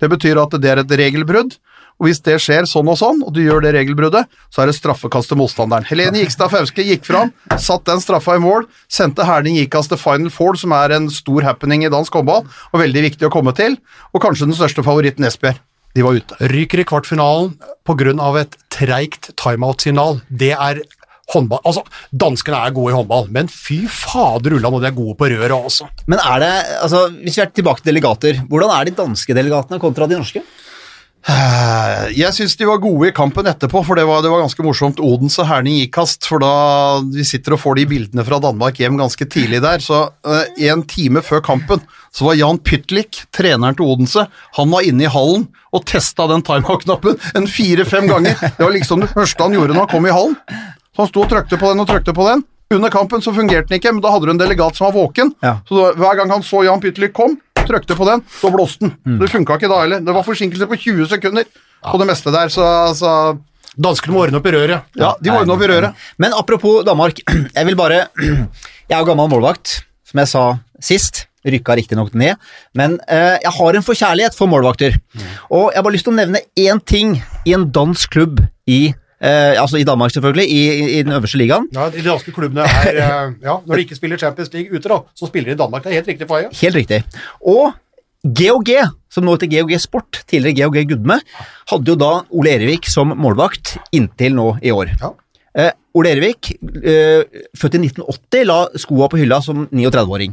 [0.00, 1.58] Det betyr at det er et regelbrudd,
[2.00, 4.74] og hvis det skjer sånn og sånn, og du gjør det regelbruddet, så er det
[4.76, 5.86] straffekast til motstanderen.
[5.86, 10.32] Helene Gikstad Fauske gikk fram, satt den straffa i mål, sendte Herning Gikast til Final
[10.34, 13.78] Four, som er en stor happening i dansk håndball, og veldig viktig å komme til,
[14.10, 15.62] og kanskje den største favoritten Esbjerg.
[15.94, 16.36] De var ute.
[16.50, 17.54] Ryker i kvartfinalen
[17.86, 18.40] pga.
[18.40, 20.20] et treigt timeout-signal.
[20.28, 20.82] Det er
[21.32, 25.16] håndball Altså, danskene er gode i håndball, men fy fader ullan, og de er gode
[25.16, 25.88] på røret også.
[26.06, 29.80] Men er det, altså, hvis vi er tilbake til delegater, hvordan er de danske delegatene
[29.80, 30.42] kontra de norske?
[32.20, 35.00] Jeg syns de var gode i kampen etterpå, for det var, det var ganske morsomt.
[35.00, 36.52] Odense Herning Ikast, for da
[37.14, 39.80] vi sitter og får de bildene fra Danmark hjem ganske tidlig der.
[39.80, 41.82] Så uh, en time før kampen
[42.14, 44.26] så var Jan Pytlik, treneren til Odense,
[44.58, 48.36] han var inne i hallen og testa den timeout-knappen en fire-fem ganger.
[48.44, 50.36] Det var liksom det første han gjorde når han kom i hallen.
[50.94, 52.44] Så han sto og trykte på den og trykte på den.
[52.74, 55.32] Under kampen så fungerte den ikke, men da hadde du en delegat som var våken.
[55.42, 55.56] Ja.
[55.66, 57.34] Så da, hver gang han så Jan Pytlik kom,
[57.68, 59.18] trykte på den, så blåste den.
[59.20, 60.04] Det funka ikke da heller.
[60.04, 61.44] Det var forsinkelse på 20 sekunder
[61.84, 62.64] på det meste der, så,
[62.96, 63.10] så
[63.74, 64.84] Danskene må ordne opp i røret.
[64.94, 66.02] ja, de må ordne opp i røret.
[66.22, 67.18] Men apropos Danmark,
[67.58, 68.04] jeg vil bare
[68.90, 70.42] Jeg er gammel målvakt, som jeg sa
[70.80, 71.24] sist.
[71.44, 72.38] Rykka riktignok ned,
[72.72, 74.94] men eh, jeg har en forkjærlighet for målvakter.
[75.52, 78.94] Og jeg har bare lyst til å nevne én ting i en dansk klubb i
[79.24, 80.60] Eh, altså i Danmark, selvfølgelig, i,
[80.98, 81.68] i, den øverste ligaen.
[81.72, 84.98] Ja, De danske klubbene er eh, Ja, når de ikke spiller Champions League ute, da,
[85.16, 85.84] så spiller de i Danmark.
[85.84, 86.50] Det er helt riktig, Faye.
[86.60, 87.00] Helt riktig.
[87.40, 87.72] Og
[88.24, 88.70] GOG,
[89.12, 91.18] som nå heter GOG Sport, tidligere GOG Gudme,
[91.72, 94.92] hadde jo da Ole Erevik som målvakt inntil nå i år.
[95.00, 95.12] Ja.
[95.56, 97.24] Eh, Ole Erevik, eh,
[97.56, 100.32] født i 1980, la skoa på hylla som 39-åring.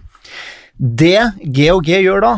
[0.80, 2.38] Det GOG gjør da,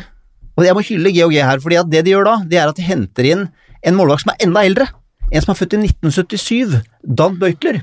[0.53, 2.85] og jeg må hylle GOG her, fordi det de gjør da, det er at de
[2.85, 3.47] henter inn
[3.83, 4.89] en målvakt som er enda eldre.
[5.33, 7.81] En som er født i 1977, Dan Bøytler.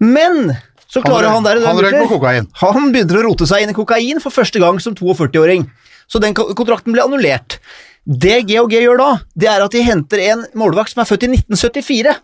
[0.00, 0.54] Men
[0.88, 2.46] så klarer han, der han røyk på kokain.
[2.60, 5.66] han begynner å rote seg inn i kokain for første gang som 42-åring.
[6.08, 7.58] Så den kontrakten ble annullert.
[8.04, 11.32] Det GHG gjør da, det er at de henter en målvakt som er født i
[11.34, 12.14] 1974.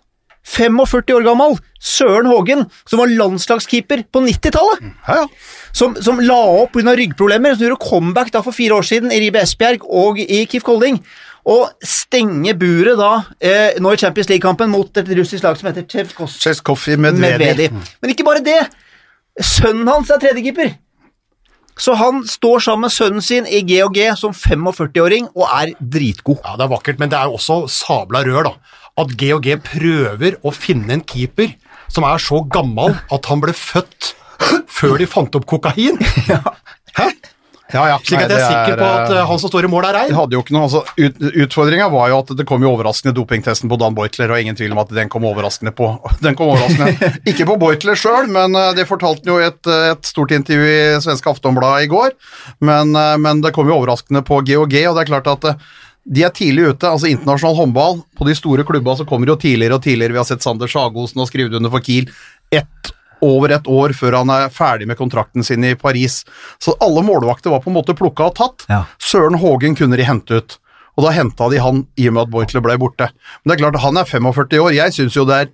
[0.51, 1.57] 45 år gammel.
[1.81, 4.85] Søren Hågen, som var landslagskeeper på 90-tallet.
[5.09, 5.27] Ja, ja.
[5.77, 6.95] Som, som la opp pga.
[6.97, 10.67] ryggproblemer, som gjorde comeback da for fire år siden i Ribe Esbjerg og i Kif
[10.67, 11.01] Kolding.
[11.49, 15.87] Og stenge buret da, eh, nå i Champions League-kampen mot et russisk lag som heter
[15.89, 17.71] Tsjevkos Cheskov Medvedi.
[17.73, 18.61] Men ikke bare det.
[19.41, 20.75] Sønnen hans er tredjekeeper.
[21.81, 26.43] Så han står sammen med sønnen sin i GHG som 45-åring og er dritgod.
[26.45, 28.53] Ja, det er vakkert, men det er jo også sabla rør, da.
[29.01, 31.55] At GHG prøver å finne en keeper
[31.91, 34.13] som er så gammel at han ble født
[34.69, 35.97] før de fant opp kokain.
[36.99, 37.09] Hæ?
[37.75, 37.97] Ja, ja.
[38.03, 39.97] Slik at jeg er sikker på at eh, eh, han som står i mål, er
[39.99, 40.15] rein.
[40.17, 43.71] hadde jo ikke noe, altså, ut, Utfordringa var jo at det kom jo overraskende dopingtesten
[43.71, 45.91] på Dan Beutler, og ingen tvil om at den kom overraskende på
[46.25, 49.73] Den kom overraskende Ikke på Beutler sjøl, men eh, det fortalte han jo i et,
[49.91, 52.15] et stort intervju i svenske Aftonbladet i går.
[52.65, 52.93] Men,
[53.23, 55.47] men det kom jo overraskende på GOG, og det er klart at
[56.11, 56.89] de er tidlig ute.
[56.89, 60.17] altså Internasjonal håndball på de store klubba så kommer jo tidligere og tidligere.
[60.17, 62.09] Vi har sett Sander Sagosen og skrevet under for Kiel.
[62.51, 62.93] Ett
[63.25, 66.23] over et år før han er ferdig med kontrakten sin i Paris.
[66.63, 68.67] Så alle målvakter var på en måte plukka og tatt.
[68.71, 68.85] Ja.
[69.03, 70.59] Søren Hågen kunne de hente ut.
[70.99, 73.11] Og da henta de han i og med at Boitler ble borte.
[73.41, 74.75] Men det er klart, han er 45 år.
[74.77, 75.53] Jeg syns jo det er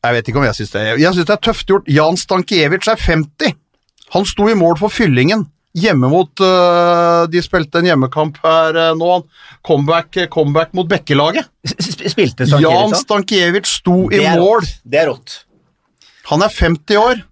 [0.00, 1.88] Jeg vet ikke om jeg syns det Jeg synes det er tøft gjort.
[1.88, 3.56] Jan Stankiewicz er 50.
[4.16, 5.46] Han sto i mål for Fyllingen.
[5.78, 9.20] Hjemme mot øh, De spilte en hjemmekamp her øh, nå.
[9.66, 11.46] Comeback, comeback mot Bekkelaget.
[11.64, 13.04] Spilte Jan Stankiewicz da?
[13.04, 14.66] Stankiewicz sto i mål.
[14.82, 15.44] Det er rått.
[16.30, 17.26] Han er 50 år.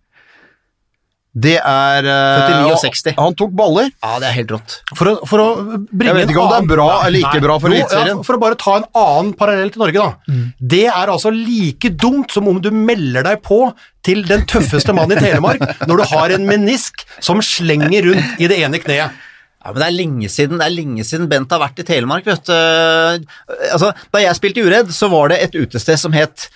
[1.39, 3.13] Det er uh, Født i 69.
[3.19, 3.91] Han tok baller.
[4.03, 4.77] Ja, det er helt rått.
[4.97, 7.43] For å, for å bringe Jeg vet ikke om det er bra bra eller ikke
[7.45, 8.17] bra for Eliteserien.
[8.17, 10.35] Ja, for å bare ta en annen parallell til Norge, da.
[10.35, 10.45] Mm.
[10.75, 13.61] Det er altså like dumt som om du melder deg på
[14.07, 18.51] til den tøffeste mannen i Telemark når du har en menisk som slenger rundt i
[18.51, 19.25] det ene kneet.
[19.59, 22.27] Ja, men det er lenge siden, det er lenge siden Bent har vært i Telemark,
[22.27, 23.29] vet du.
[23.73, 26.47] Altså, da jeg spilte Uredd, så var det et utested som het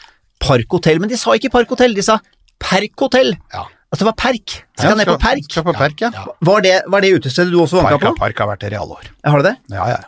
[0.42, 2.18] Parkhotell, men de sa ikke Parkhotell, de sa
[2.62, 3.34] Perkhotell.
[3.54, 3.66] Ja.
[3.92, 4.56] Altså det var Perk.
[4.78, 5.46] Skal ned på Perk.
[5.50, 6.10] Skal på Perk, ja.
[6.16, 6.24] Ja.
[6.48, 8.14] Var det, var det utestedet du også vanka på?
[8.18, 9.10] Park har vært i realår.
[9.28, 9.56] Har du det?
[9.74, 10.02] Ja, ja.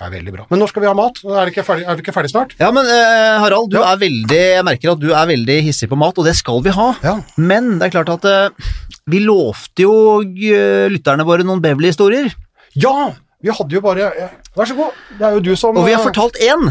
[0.00, 0.44] Det er veldig bra.
[0.48, 1.18] Men når skal vi ha mat?
[1.28, 2.54] Er vi ikke ferdig, er ikke ferdig snart?
[2.56, 3.90] Ja, men eh, Harald, du Ja.
[3.92, 6.72] er veldig, jeg merker at du er veldig hissig på mat, og det skal vi
[6.72, 6.86] ha.
[7.04, 7.18] Ja.
[7.36, 8.70] Men det er klart at eh,
[9.12, 9.92] vi lovte jo
[10.22, 12.32] uh, lytterne våre noen Beverly-historier,
[12.80, 13.10] Ja!
[13.40, 14.96] Vi hadde jo bare ja, Vær så god.
[15.16, 16.66] Det er jo du som og vi har fortalt én.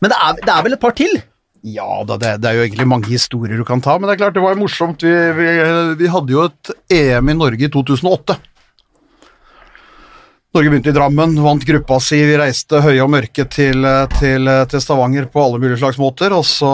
[0.00, 1.20] Men det er, det er vel et par til?
[1.60, 4.22] Ja da, det, det er jo egentlig mange historier du kan ta, men det er
[4.22, 5.04] klart det var jo morsomt.
[5.04, 5.50] Vi, vi,
[6.00, 8.38] vi hadde jo et EM i Norge i 2008.
[10.50, 13.84] Norge begynte i Drammen, vant gruppa si, vi reiste høye og mørke til,
[14.16, 16.70] til, til Stavanger på alle mulige slags måter, og så,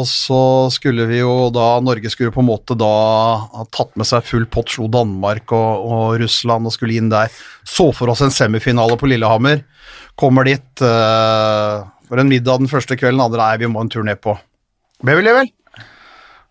[0.00, 0.40] og så
[0.74, 2.90] skulle vi jo da, Norge skulle på en måte da
[3.44, 7.30] ha tatt med seg full pott, slo Danmark og, og Russland og skulle inn der.
[7.62, 9.62] Så for oss en semifinale på Lillehammer,
[10.18, 14.02] kommer dit, eh, for en middag den første kvelden, andre, nei, vi må en tur
[14.06, 14.34] ned på
[15.06, 15.50] Beverly, vel?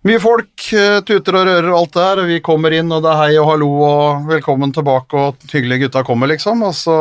[0.07, 3.11] Mye folk, eh, tuter og rører og alt her, og vi kommer inn, og det
[3.11, 6.95] er hei og hallo og velkommen tilbake, og hyggelige gutta kommer, liksom, og så,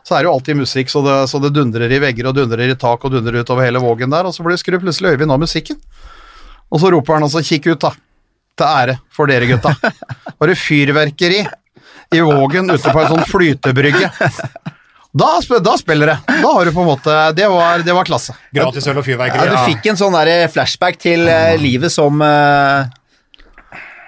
[0.00, 2.72] så er det jo alltid musikk, så det, så det dundrer i vegger og dundrer
[2.72, 5.44] i tak og dundrer utover hele vågen der, og så blir skrur plutselig Øyvind av
[5.44, 5.76] musikken.
[6.72, 7.92] Og så roper han altså 'kikk ut', da.
[8.56, 9.76] Til ære for dere, gutta.
[10.40, 11.44] Bare fyrverkeri
[12.12, 14.08] i Vågen ute på en sånn flytebrygge.
[15.12, 15.28] Da,
[15.60, 16.16] da spiller det.
[16.40, 18.32] Da har du på en måte Det var, det var klasse.
[18.54, 22.88] Gratis øl og Ja, du fikk en sånn der flashback til uh, livet som uh,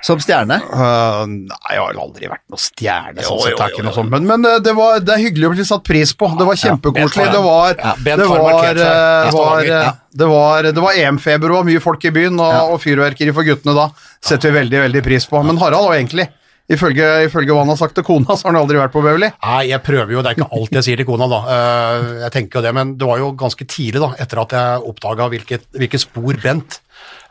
[0.05, 0.59] som stjerne.
[0.69, 3.55] Uh, nei, jeg har aldri vært noe stjerne, sånn Jo, sett.
[3.55, 4.11] jo, er jo, sånt.
[4.13, 6.29] Men, men uh, det, var, det er hyggelig å bli satt pris på.
[6.37, 7.29] Det var kjempekoselig.
[7.33, 12.13] Det var, det var, uh, uh, det var, det var EM-feber og mye folk i
[12.13, 13.89] byen, og, og fyrverkeri for guttene da.
[14.21, 15.41] Setter vi veldig, veldig pris på.
[15.49, 16.29] Men Harald var egentlig,
[16.73, 19.29] ifølge, ifølge hva han har sagt til kona, så har han aldri vært på Beverly.
[19.45, 21.41] Nei, jeg prøver jo, det er ikke alt jeg sier til kona da.
[21.57, 24.89] Eh, Jeg tenker jo det, men det var jo ganske tidlig da, etter at jeg
[24.95, 26.81] oppdaga hvilket, hvilke spor Bent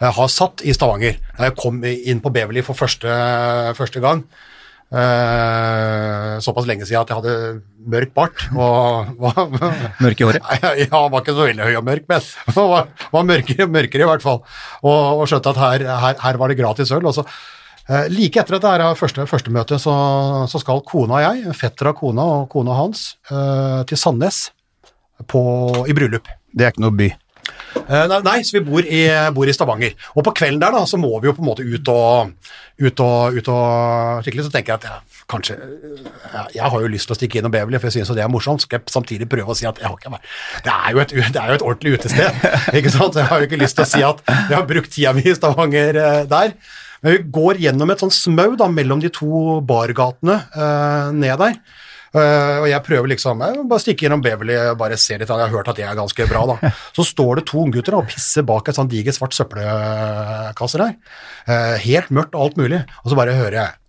[0.02, 1.18] eh, har satt i Stavanger.
[1.38, 3.10] Da jeg kom inn på Beverly for første,
[3.80, 4.22] første gang.
[4.94, 8.44] Eh, såpass lenge siden at jeg hadde mørk bart.
[8.54, 9.42] Og var,
[10.04, 10.46] Mørk i håret.
[10.84, 12.22] Ja, var ikke så veldig høy og mørk, men
[12.76, 14.44] var, var mørkere, mørkere i hvert fall.
[14.86, 17.10] Og, og skjønte at her, her, her var det gratis øl.
[17.10, 17.26] Og så,
[18.14, 19.94] like etter at det er første, første møte, så,
[20.50, 24.46] så skal kona og jeg, fetter av kona og kona hans, eh, til Sandnes
[25.28, 25.44] på,
[25.88, 26.32] i bryllup.
[26.54, 27.12] Det er ikke noe by.
[27.84, 29.02] Eh, Nei, så vi bor i,
[29.36, 29.96] bor i Stavanger.
[30.16, 32.34] Og på kvelden der da, så må vi jo på en måte ut og,
[32.80, 36.92] ut og, ut og skikkelig, så tenker jeg at jeg, kanskje, jeg, jeg har jo
[36.94, 38.80] lyst til å stikke innom Beverly, for jeg synes jo det er morsomt, så skal
[38.80, 40.32] jeg samtidig prøve å si at jeg har ikke vært,
[40.64, 42.48] det er jo et, det er jo et ordentlig utested,
[42.80, 43.18] ikke sant?
[43.18, 45.28] Så Jeg har jo ikke lyst til å si at jeg har brukt tida mi
[45.28, 46.56] i Stavanger eh, der.
[47.04, 51.58] Men vi går gjennom et sånn smau da, mellom de to bargatene eh, ned der.
[52.14, 55.42] Eh, og jeg prøver liksom jeg bare stikke gjennom Beverly og bare se litt, jeg
[55.42, 56.74] har hørt at det er ganske bra da.
[56.98, 60.98] Så står det to unggutter og pisser bak et sånn digert svart søppelkasse der.
[61.50, 63.83] Eh, helt mørkt og alt mulig, og så bare hører jeg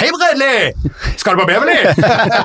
[0.00, 0.72] Hei, Bredli!
[1.20, 1.76] Skal du på Beverly?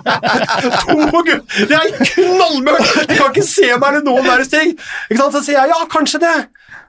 [0.84, 1.40] to gutter!
[1.70, 3.08] Det er knallmørkt!
[3.08, 4.74] De kan ikke se meg eller noen verdens ting.
[5.08, 5.38] Ikke sant?
[5.38, 6.34] Så sier jeg ja, kanskje det.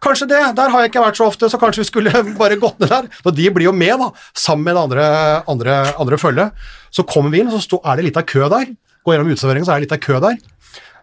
[0.04, 0.42] Kanskje det.
[0.58, 3.08] Der har jeg ikke vært så ofte, så kanskje vi skulle bare gått ned der.
[3.24, 5.08] Og de blir jo med, da, sammen med det andre,
[5.54, 6.68] andre, andre følget.
[6.94, 8.74] Så kommer vi inn, og så er det litt av kø der.
[9.06, 10.38] Går gjennom uteserveringen, så er det litt av kø der.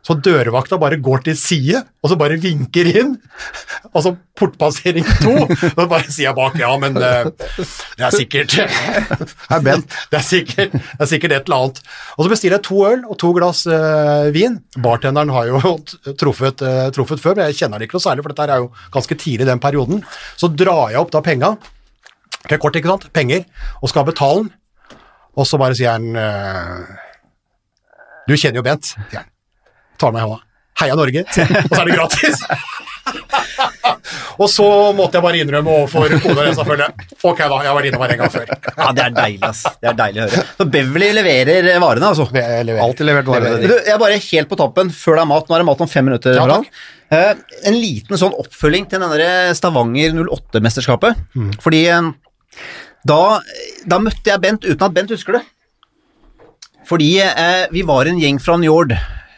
[0.06, 3.16] Så dørvakta bare går til side, og så bare vinker inn.
[3.90, 5.34] Og så portpassering to.
[5.64, 7.32] Så bare sier jeg bak, ja, men eh,
[7.98, 8.54] det er sikkert
[9.50, 9.98] Hei, Bent.
[10.12, 11.82] det er sikkert, det er sikkert et eller annet.
[12.18, 14.60] Og så bestiller jeg to øl og to glass uh, vin.
[14.78, 15.76] Bartenderen har jo
[16.22, 18.72] truffet, uh, truffet før, men jeg kjenner det ikke noe særlig, for dette er jo
[18.94, 20.06] ganske tidlig i den perioden.
[20.38, 21.56] Så drar jeg opp da penga,
[22.46, 23.48] er kort, ikke sant, penger,
[23.82, 24.58] og skal betale den.
[25.36, 26.86] Og så bare sier han uh,
[28.30, 29.32] Du kjenner jo Bent, sier han.
[30.02, 30.42] Tar meg i hånda.
[30.76, 32.42] Heia Norge, og så er det gratis!
[34.42, 34.66] og så
[34.98, 38.20] måtte jeg bare innrømme overfor kona selvfølgelig Ok, da, jeg har vært innom her en
[38.24, 38.52] gang før.
[38.52, 39.62] Ja, det er deilig, ass.
[39.80, 40.44] Det er deilig å høre.
[40.58, 42.28] Så Beverly leverer eh, varene, altså.
[42.36, 42.82] Leverer.
[42.84, 43.56] Alltid levert varene.
[43.64, 45.48] Du, jeg er bare helt på toppen, før det er mat.
[45.48, 46.36] Nå er det mat om fem minutter.
[46.42, 46.84] Ja, takk.
[47.16, 47.34] Eh,
[47.72, 51.24] en liten sånn oppfølging til denne Stavanger 08-mesterskapet.
[51.64, 52.12] Fordi eh,
[53.08, 53.22] da,
[53.88, 55.46] da møtte jeg Bent uten at Bent husker det.
[56.90, 58.92] Fordi eh, vi var en gjeng fra Njord.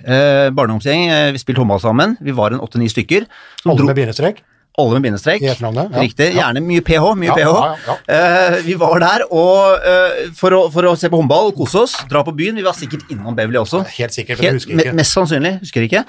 [0.05, 1.07] Eh, barndomsgjeng.
[1.09, 2.17] Eh, vi spilte håndball sammen.
[2.21, 3.25] Vi var en åtte-ni stykker.
[3.63, 4.43] Som Alle dro, med bindestrek.
[4.77, 5.41] alle med bindestrek.
[5.41, 6.01] I etternavnet, ja.
[6.03, 6.27] Riktig.
[6.35, 7.07] Gjerne mye ph.
[7.17, 7.55] Mye Ja, PH.
[7.55, 7.95] ja, ja.
[8.13, 11.95] Eh, vi var der og, eh, for, å, for å se på håndball kose oss.
[12.09, 12.55] Dra på byen.
[12.55, 13.81] Vi var sikkert innom Beverly også.
[13.97, 14.93] Helt sikkert, husker ikke.
[14.93, 16.03] Mest sannsynlig, husker ikke.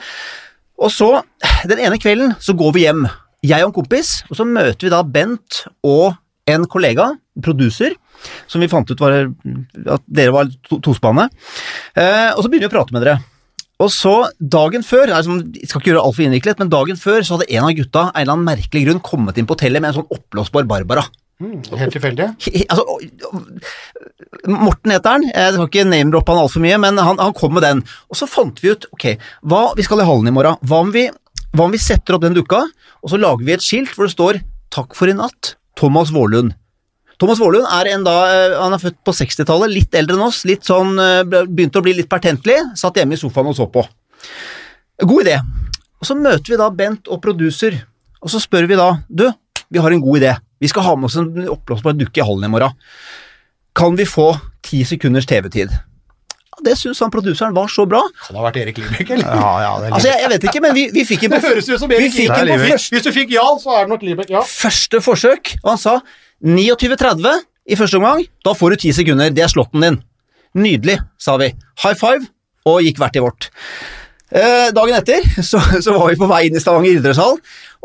[0.78, 1.22] Og så,
[1.66, 3.07] den ene kvelden, så går vi hjem.
[3.43, 6.14] Jeg og en kompis, og så møter vi da Bent og
[6.47, 7.12] en kollega,
[7.43, 7.93] producer,
[8.51, 9.12] som vi fant ut var
[9.95, 11.28] at dere var to, tospanne.
[11.97, 13.18] Eh, og så begynner vi å prate med dere.
[13.79, 17.22] Og så, dagen før, altså, jeg skal ikke gjøre alt for innviklet, men dagen før
[17.22, 19.93] så hadde en av gutta en eller annen merkelig grunn kommet inn på hotellet med
[19.93, 21.05] en sånn oppblåsbar Barbara.
[21.39, 22.33] Mm, helt tilfeldig.
[22.66, 22.83] Altså,
[24.51, 27.62] Morten heter han, jeg skal ikke name-droppe han altfor mye, men han, han kom med
[27.62, 27.85] den.
[28.11, 29.12] Og så fant vi ut, ok,
[29.47, 31.07] hva, vi skal i hallen i morgen, hva om, vi,
[31.55, 32.64] hva om vi setter opp den dukka,
[32.99, 34.43] og så lager vi et skilt hvor det står
[34.74, 36.59] 'Takk for i natt, Thomas Vårlund'.
[37.19, 40.45] Thomas Vårlund er en da, eh, han er født på 60-tallet, litt eldre enn oss,
[40.47, 43.83] litt sånn, eh, begynte å bli litt pertentlig, satt hjemme i sofaen og så på.
[45.03, 45.39] God idé.
[45.99, 47.75] Og så møter vi da Bent og producer,
[48.23, 49.27] og så spør vi da, du,
[49.71, 50.37] vi har en god idé.
[50.62, 52.75] Vi skal ha med oss en oppblåsbar dukke i hallen i morgen.
[53.79, 55.71] Kan vi få ti sekunders TV-tid?
[55.71, 58.01] Ja, Det syns han produseren var så bra.
[58.03, 59.27] Han det ha vært Erik Libek, eller?
[59.27, 61.39] Ja, ja, det er Altså, jeg, jeg vet ikke, men vi, vi fikk en på
[61.43, 62.73] Det høres ut som vi Erik fikk Det er en på Libek.
[62.73, 64.33] første, Hvis du fikk ja, så er det nok Libek.
[64.35, 64.43] Ja.
[64.43, 65.99] første forsøk, og han sa
[66.45, 68.24] 29.30 i første omgang.
[68.47, 69.32] Da får du ti sekunder.
[69.34, 70.03] Det er slåtten din.
[70.59, 71.53] Nydelig, sa vi.
[71.84, 72.28] High five,
[72.68, 73.51] og gikk hvert i vårt.
[74.28, 77.39] Eh, dagen etter så, så var vi på vei inn i Stavanger idrettshall,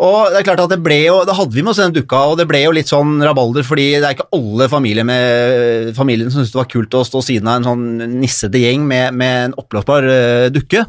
[0.04, 2.20] og det er klart at det ble jo, da hadde vi med oss den dukka,
[2.34, 6.34] og det ble jo litt sånn rabalder, fordi det er ikke alle familier med, familien
[6.34, 9.38] som syntes det var kult å stå siden av en sånn nissete gjeng med, med
[9.46, 10.84] en oppblåsbar uh, dukke.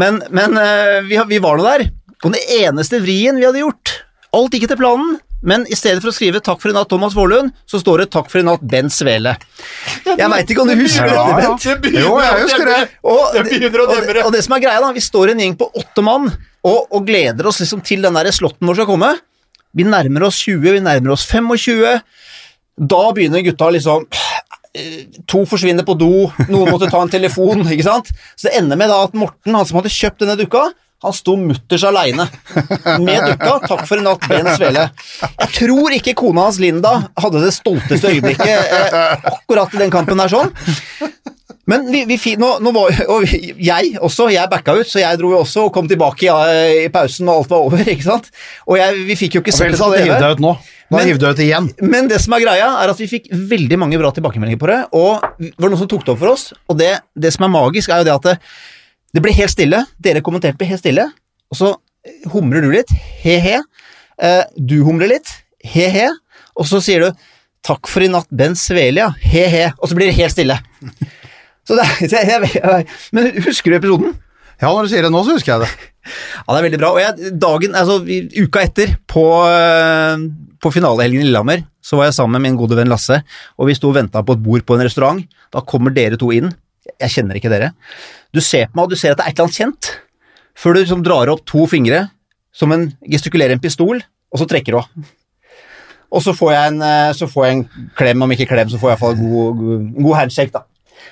[0.00, 1.90] Men, men uh, vi, vi var nå der,
[2.22, 3.98] og den eneste vrien vi hadde gjort,
[4.36, 7.14] alt gikk etter planen, men i stedet for å skrive 'Takk for i natt, Thomas
[7.16, 9.36] Vårlund', så står det 'Takk for i natt, Ben Svele'.
[10.04, 11.48] Jeg veit ikke om du husker Ja, dette.
[11.48, 11.62] Bent?
[11.64, 12.80] Det begynner Jo, jeg husker det.
[13.04, 16.04] Og, Det og, og det som er greia, da, vi står en gjeng på åtte
[16.04, 16.28] mann
[16.64, 19.14] og, og gleder oss liksom til den der slåtten vår skal komme.
[19.72, 22.00] Vi nærmer oss 20, vi nærmer oss 25.
[22.90, 24.06] Da begynner gutta liksom
[24.74, 28.12] eh, To forsvinner på do, noen måtte ta en telefon, ikke sant?
[28.36, 30.68] Så det ender med da at Morten, han som hadde kjøpt denne dukka,
[31.00, 32.26] han sto mutters aleine
[33.00, 33.54] med dukka.
[33.64, 34.88] Takk for i natt, Ben Svele.
[35.22, 40.20] Jeg tror ikke kona hans Linda hadde det stolteste øyeblikket eh, akkurat i den kampen
[40.20, 40.52] der sånn.
[41.70, 45.30] Men vi, vi, nå, nå var, og jeg også, jeg backa ut, så jeg dro
[45.32, 46.36] jo også og kom tilbake ja,
[46.82, 48.26] i pausen og alt var over, ikke sant?
[48.66, 50.00] Og jeg, vi fikk jo ikke sett det TV.
[50.02, 50.54] hivd deg ut nå.
[50.90, 51.68] Nå hiv deg ut igjen.
[51.86, 54.80] Men det som er greia, er at vi fikk veldig mange bra tilbakemeldinger på det,
[54.98, 57.54] og det var noen som tok det opp for oss, og det, det som er
[57.54, 58.36] magisk, er jo det at det,
[59.14, 59.82] det ble helt stille.
[60.02, 61.08] Dere kommenterte ble helt stille,
[61.50, 61.74] og så
[62.32, 62.90] humrer du litt,
[63.24, 63.58] he-he.
[64.20, 65.32] Eh, du humrer litt,
[65.66, 66.08] he-he,
[66.56, 67.10] og så sier du
[67.66, 69.14] 'takk for i natt, Ben Svelia'.
[69.20, 70.58] he-he, og så blir det helt stille.
[71.68, 74.14] Så det, jeg, jeg, jeg, men husker du episoden?
[74.60, 75.68] Ja, når du sier det nå, så husker jeg det.
[76.40, 76.88] Ja, det er veldig bra.
[76.96, 80.24] Og dagen, altså uka etter, på, øh,
[80.58, 83.20] på finalehelgen i Lillehammer, så var jeg sammen med min gode venn Lasse,
[83.60, 85.20] og vi sto og venta på et bord på en restaurant.
[85.52, 86.50] Da kommer dere to inn.
[86.96, 87.70] Jeg kjenner ikke dere.
[88.34, 89.90] Du ser på meg, og du ser at det er et eller annet kjent,
[90.58, 92.04] før du liksom drar opp to fingre,
[92.54, 95.10] som en gestikulerer en pistol, og så trekker du av.
[96.10, 98.90] Og så får jeg en, så får jeg en klem, om ikke klem, så får
[98.90, 100.64] jeg i hvert fall en god, god, god handshake, da.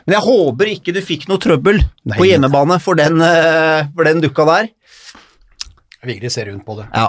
[0.06, 1.80] Men jeg håper ikke du fikk noe trøbbel
[2.14, 4.68] på hjemmebane for den, øh, for den dukka der.
[6.06, 6.86] Vigrid ser rundt på det.
[6.94, 7.08] Ja.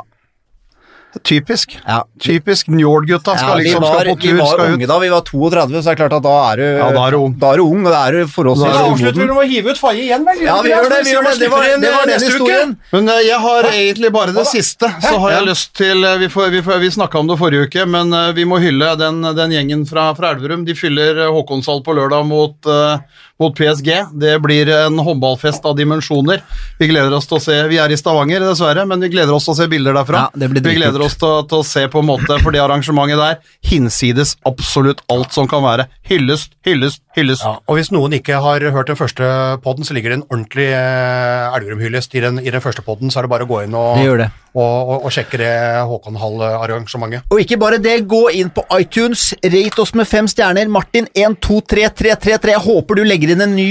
[1.26, 1.72] Typisk.
[1.88, 2.03] Ja.
[2.22, 4.89] Typisk Njord-gutta skal Ja, liksom vi var, skal på vi var skal unge ut.
[4.91, 7.12] da, vi var 32, så det er klart at da er du, Ja, da er
[7.12, 7.34] du ung.
[7.41, 9.74] Da er du ung, og da er du forholdsvis Da avslutter vi med å hive
[9.74, 10.43] ut Faye igjen, vel?
[10.45, 11.34] Ja, vi gjør det, vi gjør det.
[11.41, 12.76] Det var, det var den historien.
[12.93, 14.91] Men eh, jeg har egentlig bare det siste.
[15.01, 17.66] Så har jeg lyst til eh, Vi, får- vi, får- vi snakka om det forrige
[17.72, 20.62] uke, men eh, vi må hylle den, den gjengen fra, fra Elverum.
[20.70, 23.01] De fyller Håkonshall på lørdag mot, eh,
[23.40, 23.90] mot PSG.
[24.20, 26.42] Det blir en håndballfest av dimensjoner.
[26.80, 29.48] Vi gleder oss til å se Vi er i Stavanger, dessverre, men vi gleder oss
[29.48, 30.26] til å se bilder derfra.
[30.28, 32.64] Ja, det blir vi gleder oss til, til å se på en måte for det
[32.64, 33.40] arrangementet der.
[33.72, 35.88] Hinsides absolutt alt som kan være.
[36.10, 37.43] Hyllest, hyllest, hyllest.
[37.45, 39.28] Ja, og hvis noen ikke har hørt den første
[39.62, 43.20] podden, så ligger det en ordentlig eh, Elverum-hyllest i, den- i den første podden, så
[43.22, 44.30] er det bare å gå inn og, Det det.
[44.55, 45.51] og, og, og sjekke det
[45.91, 47.30] Håkon Hall-arrangementet.
[47.30, 50.68] Og ikke bare det, gå inn på iTunes, rate oss med fem stjerner.
[50.74, 53.70] Martin 123333, jeg håper du legger inn en ny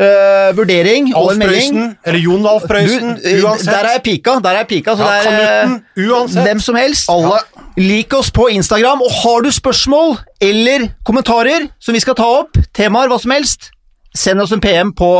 [0.00, 1.72] øh, vurdering og en melding.
[1.74, 3.70] Prøysen, eller Jon Alf Prøysen, Du, øh, uansett.
[3.70, 6.42] Der er jeg pika, der er jeg pika, så Ja, det er øh, uansett.
[6.42, 7.08] hvem som helst.
[7.10, 7.38] Alle.
[7.76, 12.58] Lik oss på Instagram, og har du spørsmål eller kommentarer som vi skal ta opp,
[12.74, 13.70] temaer, hva som helst,
[14.14, 15.10] send oss en PM på,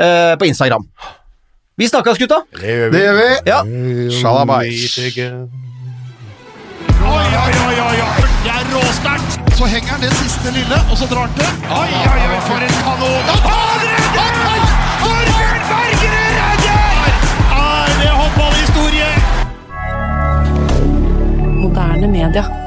[0.00, 0.86] uh, på Instagram.
[1.78, 2.36] Vi snakkes, gutta!
[2.60, 3.50] Det gjør Det gjør vi.
[3.50, 3.60] Ja.
[4.20, 4.98] Shalabais.
[7.04, 8.22] Oi, oi, oi, oi, oi.
[8.44, 9.40] Det er råsterkt.
[9.58, 11.50] Så henger han det siste lille, og så drar han til.
[11.70, 13.20] Oi, oi, oi, for en kanon.
[13.28, 13.93] Ja,
[22.06, 22.63] moderne media.